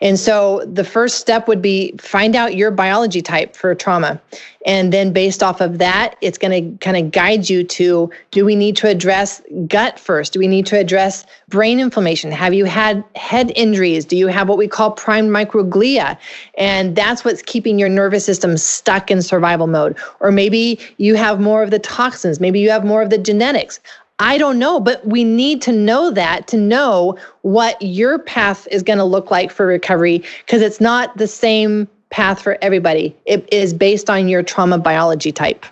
[0.00, 4.20] and so the first step would be find out your biology type for trauma.
[4.66, 8.44] And then based off of that, it's going to kind of guide you to do
[8.44, 10.32] we need to address gut first?
[10.32, 12.32] Do we need to address brain inflammation?
[12.32, 14.06] Have you had head injuries?
[14.06, 16.16] Do you have what we call primed microglia?
[16.56, 19.98] And that's what's keeping your nervous system stuck in survival mode.
[20.20, 23.80] Or maybe you have more of the toxins, maybe you have more of the genetics.
[24.20, 28.82] I don't know, but we need to know that to know what your path is
[28.82, 33.16] going to look like for recovery because it's not the same path for everybody.
[33.26, 35.66] It is based on your trauma biology type.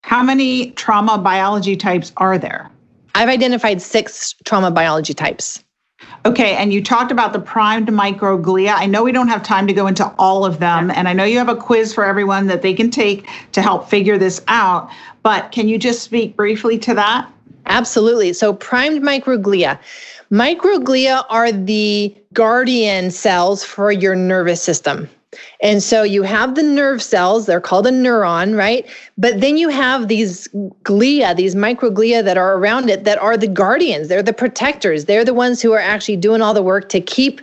[0.00, 2.70] How many trauma biology types are there?
[3.14, 5.62] I've identified six trauma biology types.
[6.26, 8.74] Okay, and you talked about the primed microglia.
[8.74, 11.24] I know we don't have time to go into all of them, and I know
[11.24, 14.90] you have a quiz for everyone that they can take to help figure this out,
[15.22, 17.30] but can you just speak briefly to that?
[17.66, 18.32] Absolutely.
[18.32, 19.78] So, primed microglia.
[20.30, 25.08] Microglia are the guardian cells for your nervous system.
[25.60, 28.86] And so you have the nerve cells, they're called a neuron, right?
[29.18, 30.48] But then you have these
[30.84, 35.06] glia, these microglia that are around it that are the guardians, they're the protectors.
[35.06, 37.40] They're the ones who are actually doing all the work to keep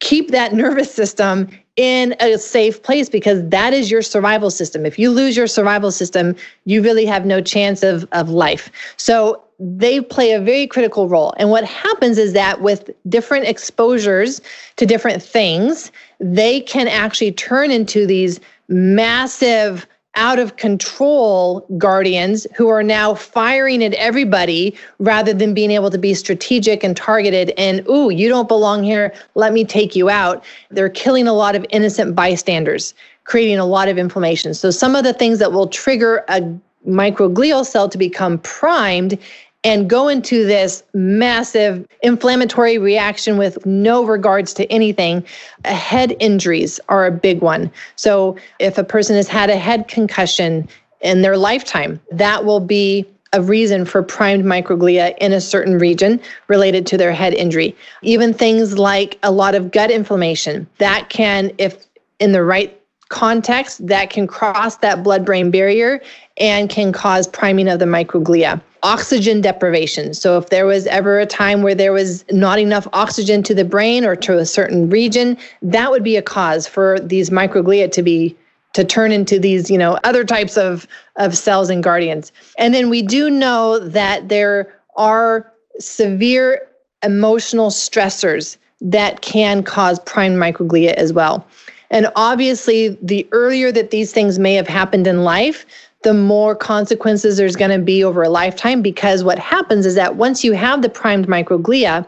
[0.00, 4.86] keep that nervous system in a safe place because that is your survival system.
[4.86, 8.70] If you lose your survival system, you really have no chance of, of life.
[8.96, 11.34] So they play a very critical role.
[11.38, 14.40] And what happens is that with different exposures
[14.76, 15.90] to different things,
[16.20, 19.86] they can actually turn into these massive
[20.16, 25.98] out of control guardians who are now firing at everybody rather than being able to
[25.98, 29.12] be strategic and targeted and ooh you don't belong here.
[29.34, 30.42] Let me take you out.
[30.70, 32.94] They're killing a lot of innocent bystanders
[33.24, 34.54] creating a lot of inflammation.
[34.54, 36.40] So some of the things that will trigger a
[36.86, 39.18] microglial cell to become primed
[39.66, 45.24] and go into this massive inflammatory reaction with no regards to anything.
[45.64, 47.72] Head injuries are a big one.
[47.96, 50.68] So, if a person has had a head concussion
[51.00, 56.20] in their lifetime, that will be a reason for primed microglia in a certain region
[56.46, 57.74] related to their head injury.
[58.02, 61.84] Even things like a lot of gut inflammation, that can, if
[62.20, 66.00] in the right context, that can cross that blood brain barrier
[66.36, 70.14] and can cause priming of the microglia oxygen deprivation.
[70.14, 73.64] So, if there was ever a time where there was not enough oxygen to the
[73.64, 78.02] brain or to a certain region, that would be a cause for these microglia to
[78.02, 78.36] be
[78.74, 82.30] to turn into these, you know, other types of of cells and guardians.
[82.58, 86.60] And then we do know that there are severe
[87.02, 91.44] emotional stressors that can cause prime microglia as well.
[91.90, 95.64] And obviously, the earlier that these things may have happened in life,
[96.06, 100.14] the more consequences there's going to be over a lifetime because what happens is that
[100.14, 102.06] once you have the primed microglia,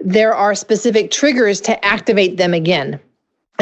[0.00, 3.00] there are specific triggers to activate them again.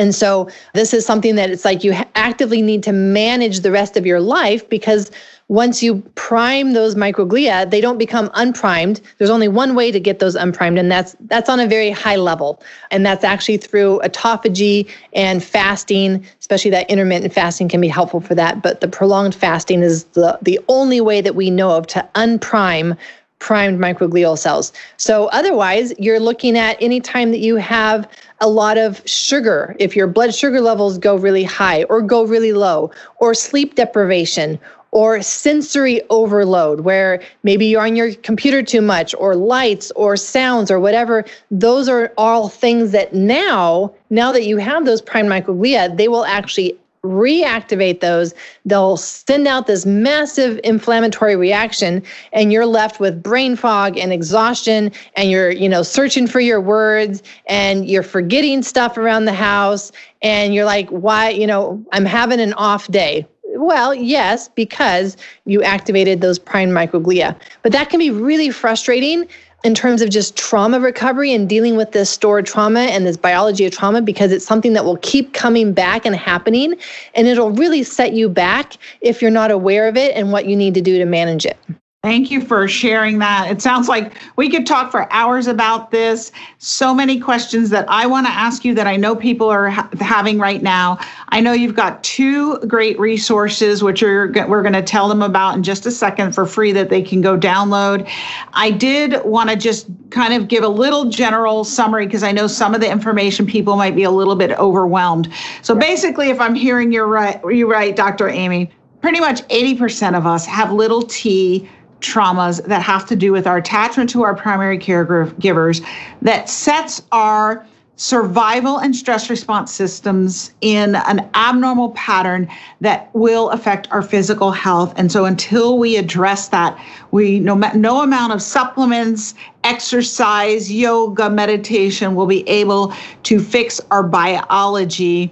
[0.00, 3.98] And so this is something that it's like you actively need to manage the rest
[3.98, 5.10] of your life because
[5.48, 9.00] once you prime those microglia, they don't become unprimed.
[9.18, 12.16] There's only one way to get those unprimed, and that's that's on a very high
[12.16, 12.62] level.
[12.92, 18.34] And that's actually through autophagy and fasting, especially that intermittent fasting can be helpful for
[18.36, 18.62] that.
[18.62, 22.96] But the prolonged fasting is the, the only way that we know of to unprime
[23.40, 24.72] primed microglial cells.
[24.96, 28.08] So otherwise, you're looking at any time that you have
[28.40, 32.52] a lot of sugar, if your blood sugar levels go really high or go really
[32.52, 34.58] low, or sleep deprivation,
[34.92, 40.70] or sensory overload, where maybe you're on your computer too much, or lights, or sounds,
[40.70, 41.24] or whatever.
[41.50, 46.24] Those are all things that now, now that you have those prime microglia, they will
[46.24, 48.34] actually reactivate those.
[48.64, 54.92] They'll send out this massive inflammatory reaction, and you're left with brain fog and exhaustion,
[55.16, 59.92] and you're, you know, searching for your words, and you're forgetting stuff around the house,
[60.22, 63.26] and you're like, why, you know, I'm having an off day
[63.56, 67.36] well, yes, because you activated those prime microglia.
[67.62, 69.26] But that can be really frustrating
[69.62, 73.66] in terms of just trauma recovery and dealing with this stored trauma and this biology
[73.66, 76.74] of trauma because it's something that will keep coming back and happening.
[77.14, 80.56] And it'll really set you back if you're not aware of it and what you
[80.56, 81.58] need to do to manage it.
[82.02, 83.50] Thank you for sharing that.
[83.50, 86.32] It sounds like we could talk for hours about this.
[86.56, 89.90] So many questions that I want to ask you that I know people are ha-
[90.00, 90.98] having right now.
[91.28, 95.56] I know you've got two great resources, which are we're going to tell them about
[95.56, 98.10] in just a second for free that they can go download.
[98.54, 102.46] I did want to just kind of give a little general summary because I know
[102.46, 105.30] some of the information people might be a little bit overwhelmed.
[105.60, 108.30] So basically, if I'm hearing you right, you right, Dr.
[108.30, 108.70] Aimie,
[109.02, 111.68] pretty much 80% of us have little t
[112.00, 115.84] traumas that have to do with our attachment to our primary caregivers
[116.22, 117.66] that sets our
[118.00, 122.48] survival and stress response systems in an abnormal pattern
[122.80, 124.90] that will affect our physical health.
[124.96, 129.34] And so until we address that we no, no amount of supplements
[129.64, 132.94] exercise yoga meditation will be able
[133.24, 135.30] to fix our biology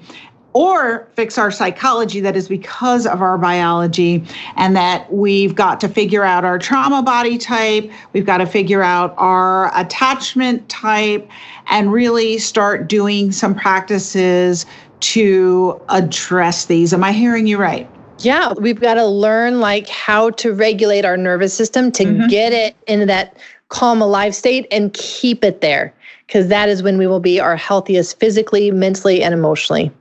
[0.58, 4.24] or fix our psychology that is because of our biology,
[4.56, 8.82] and that we've got to figure out our trauma body type, we've got to figure
[8.82, 11.30] out our attachment type,
[11.68, 14.66] and really start doing some practices
[14.98, 16.92] to address these.
[16.92, 17.88] Am I hearing you right?
[18.18, 22.26] Yeah, we've got to learn like how to regulate our nervous system to mm-hmm.
[22.26, 23.36] get it into that
[23.68, 25.94] calm alive state and keep it there
[26.26, 29.92] because that is when we will be our healthiest physically, mentally, and emotionally.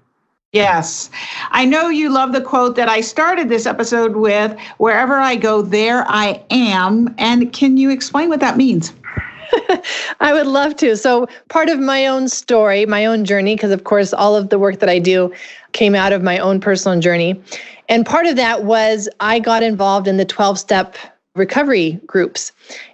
[0.53, 1.09] Yes.
[1.51, 5.61] I know you love the quote that I started this episode with wherever I go,
[5.61, 7.13] there I am.
[7.17, 8.93] And can you explain what that means?
[10.19, 10.95] I would love to.
[10.95, 14.59] So, part of my own story, my own journey, because of course, all of the
[14.59, 15.33] work that I do
[15.73, 17.41] came out of my own personal journey.
[17.89, 20.95] And part of that was I got involved in the 12 step
[21.35, 22.51] recovery groups.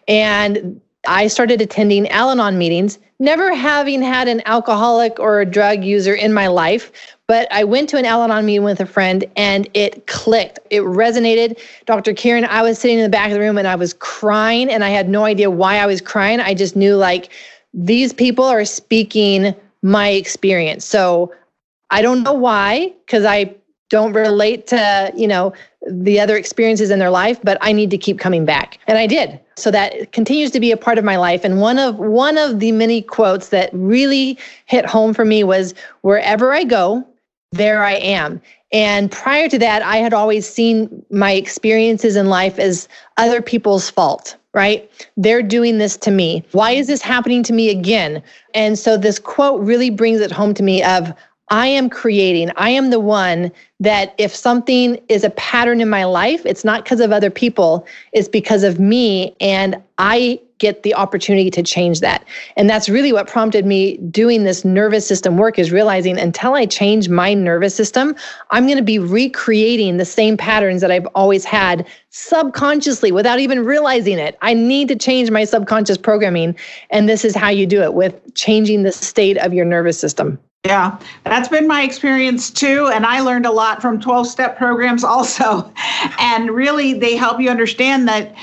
[0.08, 5.84] And I started attending Al Anon meetings, never having had an alcoholic or a drug
[5.84, 6.92] user in my life,
[7.28, 10.60] but I went to an Al Anon meeting with a friend and it clicked.
[10.70, 11.60] It resonated.
[11.86, 12.14] Dr.
[12.14, 14.84] Kyrin, I was sitting in the back of the room and I was crying and
[14.84, 16.40] I had no idea why I was crying.
[16.40, 17.30] I just knew like
[17.74, 20.86] these people are speaking my experience.
[20.86, 21.34] So
[21.92, 23.56] I don't know why, because I
[23.90, 25.54] don't relate to, you know,
[25.90, 28.80] the other experiences in their life, but I need to keep coming back.
[28.88, 29.40] And I did.
[29.56, 31.44] So that continues to be a part of my life.
[31.44, 35.74] And one of one of the many quotes that really hit home for me was
[36.02, 37.06] wherever I go,
[37.54, 38.42] there I am.
[38.72, 42.88] And prior to that, I had always seen my experiences in life as
[43.18, 44.90] other people's fault, right?
[45.16, 46.44] They're doing this to me.
[46.54, 48.24] Why is this happening to me again?
[48.56, 51.14] And so this quote really brings it home to me of
[51.50, 52.52] I am creating.
[52.56, 56.84] I am the one that if something is a pattern in my life, it's not
[56.84, 59.36] because of other people, it's because of me.
[59.40, 62.24] And I get the opportunity to change that.
[62.56, 66.66] And that's really what prompted me doing this nervous system work is realizing until I
[66.66, 68.16] change my nervous system,
[68.52, 73.66] I'm going to be recreating the same patterns that I've always had subconsciously without even
[73.66, 74.38] realizing it.
[74.42, 76.56] I need to change my subconscious programming.
[76.90, 80.40] And this is how you do it with changing the state of your nervous system.
[80.66, 82.88] Yeah, that's been my experience too.
[82.94, 85.70] And I learned a lot from 12 step programs also.
[86.20, 88.36] And really, they help you understand that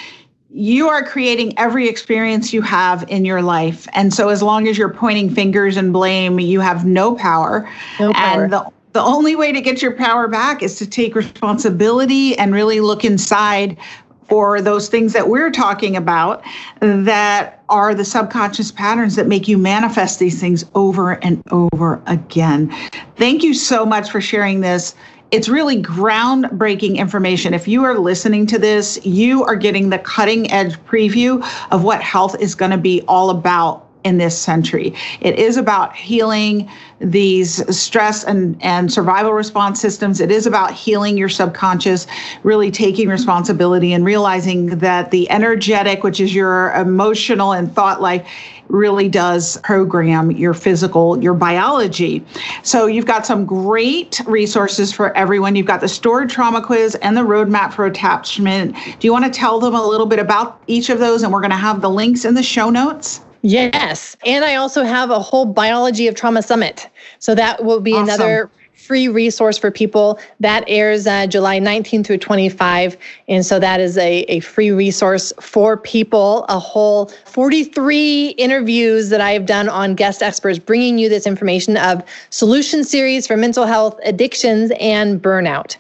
[0.53, 3.87] you are creating every experience you have in your life.
[3.93, 7.69] And so, as long as you're pointing fingers and blame, you have no power.
[7.99, 8.45] No power.
[8.45, 12.53] And the, the only way to get your power back is to take responsibility and
[12.53, 13.77] really look inside
[14.29, 16.43] for those things that we're talking about
[16.81, 22.71] that are the subconscious patterns that make you manifest these things over and over again.
[23.17, 24.95] Thank you so much for sharing this.
[25.31, 27.55] It's really groundbreaking information.
[27.55, 32.03] If you are listening to this, you are getting the cutting edge preview of what
[32.03, 34.95] health is going to be all about in this century.
[35.21, 36.71] It is about healing
[37.01, 40.21] these stress and, and survival response systems.
[40.21, 42.07] It is about healing your subconscious,
[42.43, 48.27] really taking responsibility and realizing that the energetic, which is your emotional and thought life,
[48.71, 52.25] really does program your physical, your biology.
[52.63, 55.57] So you've got some great resources for everyone.
[55.57, 58.75] You've got the stored trauma quiz and the roadmap for attachment.
[58.75, 61.23] Do you want to tell them a little bit about each of those?
[61.23, 63.21] And we're going to have the links in the show notes.
[63.43, 64.17] Yes.
[64.27, 66.89] And I also have a whole biology of trauma summit.
[67.19, 68.05] So that will be awesome.
[68.05, 68.51] another
[68.81, 72.97] free resource for people that airs uh, July 19 through 25.
[73.29, 79.21] And so that is a, a free resource for people, a whole 43 interviews that
[79.21, 83.67] I have done on guest experts, bringing you this information of solution series for mental
[83.67, 85.77] health, addictions, and burnout.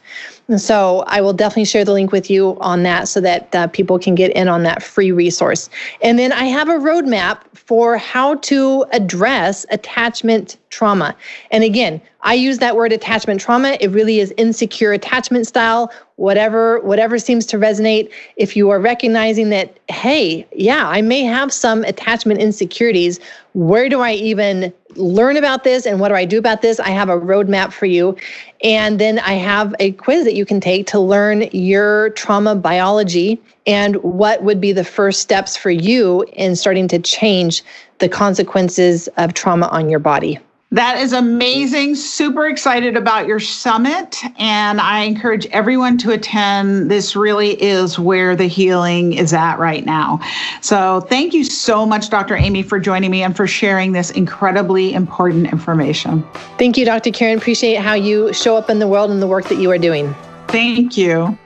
[0.58, 3.98] So I will definitely share the link with you on that so that uh, people
[3.98, 5.70] can get in on that free resource.
[6.02, 11.14] And then I have a roadmap for how to address attachment trauma.
[11.50, 13.76] And again, I use that word attachment trauma.
[13.80, 18.12] It really is insecure attachment style, whatever whatever seems to resonate.
[18.36, 23.18] If you are recognizing that hey, yeah, I may have some attachment insecurities,
[23.54, 26.78] where do I even learn about this and what do I do about this?
[26.78, 28.18] I have a roadmap for you.
[28.62, 33.40] And then I have a quiz that you can take to learn your trauma biology
[33.66, 37.62] and what would be the first steps for you in starting to change
[37.98, 40.38] the consequences of trauma on your body.
[40.72, 41.96] That is amazing.
[41.96, 44.22] Super excited about your summit.
[44.38, 46.88] And I encourage everyone to attend.
[46.88, 50.20] This really is where the healing is at right now.
[50.60, 52.36] So thank you so much, Dr.
[52.36, 56.22] Aimie, for joining me and for sharing this incredibly important information.
[56.56, 57.10] Thank you, Dr.
[57.10, 57.38] Kyrin.
[57.38, 60.14] Appreciate how you show up in the world and the work that you are doing.
[60.46, 61.36] Thank you.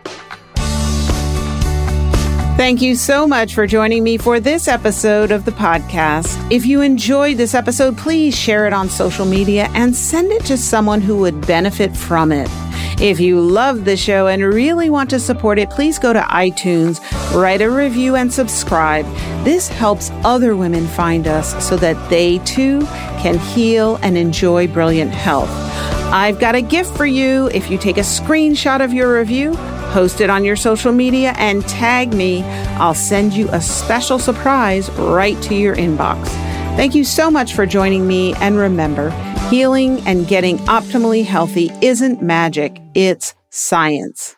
[2.57, 6.53] Thank you so much for joining me for this episode of the podcast.
[6.53, 10.57] If you enjoyed this episode, please share it on social media and send it to
[10.57, 12.49] someone who would benefit from it.
[13.01, 17.01] If you love the show and really want to support it, please go to iTunes,
[17.35, 19.05] write a review, and subscribe.
[19.45, 22.83] This helps other women find us so that they too
[23.19, 25.51] can heal and enjoy brilliant health.
[26.13, 27.49] I've got a gift for you.
[27.49, 29.57] If you take a screenshot of your review,
[29.95, 32.43] post it on your social media, and tag me.
[32.83, 36.27] I'll send you a special surprise right to your inbox.
[36.77, 38.35] Thank you so much for joining me.
[38.35, 39.11] And remember,
[39.49, 44.37] healing and getting optimally healthy isn't magic, it's science.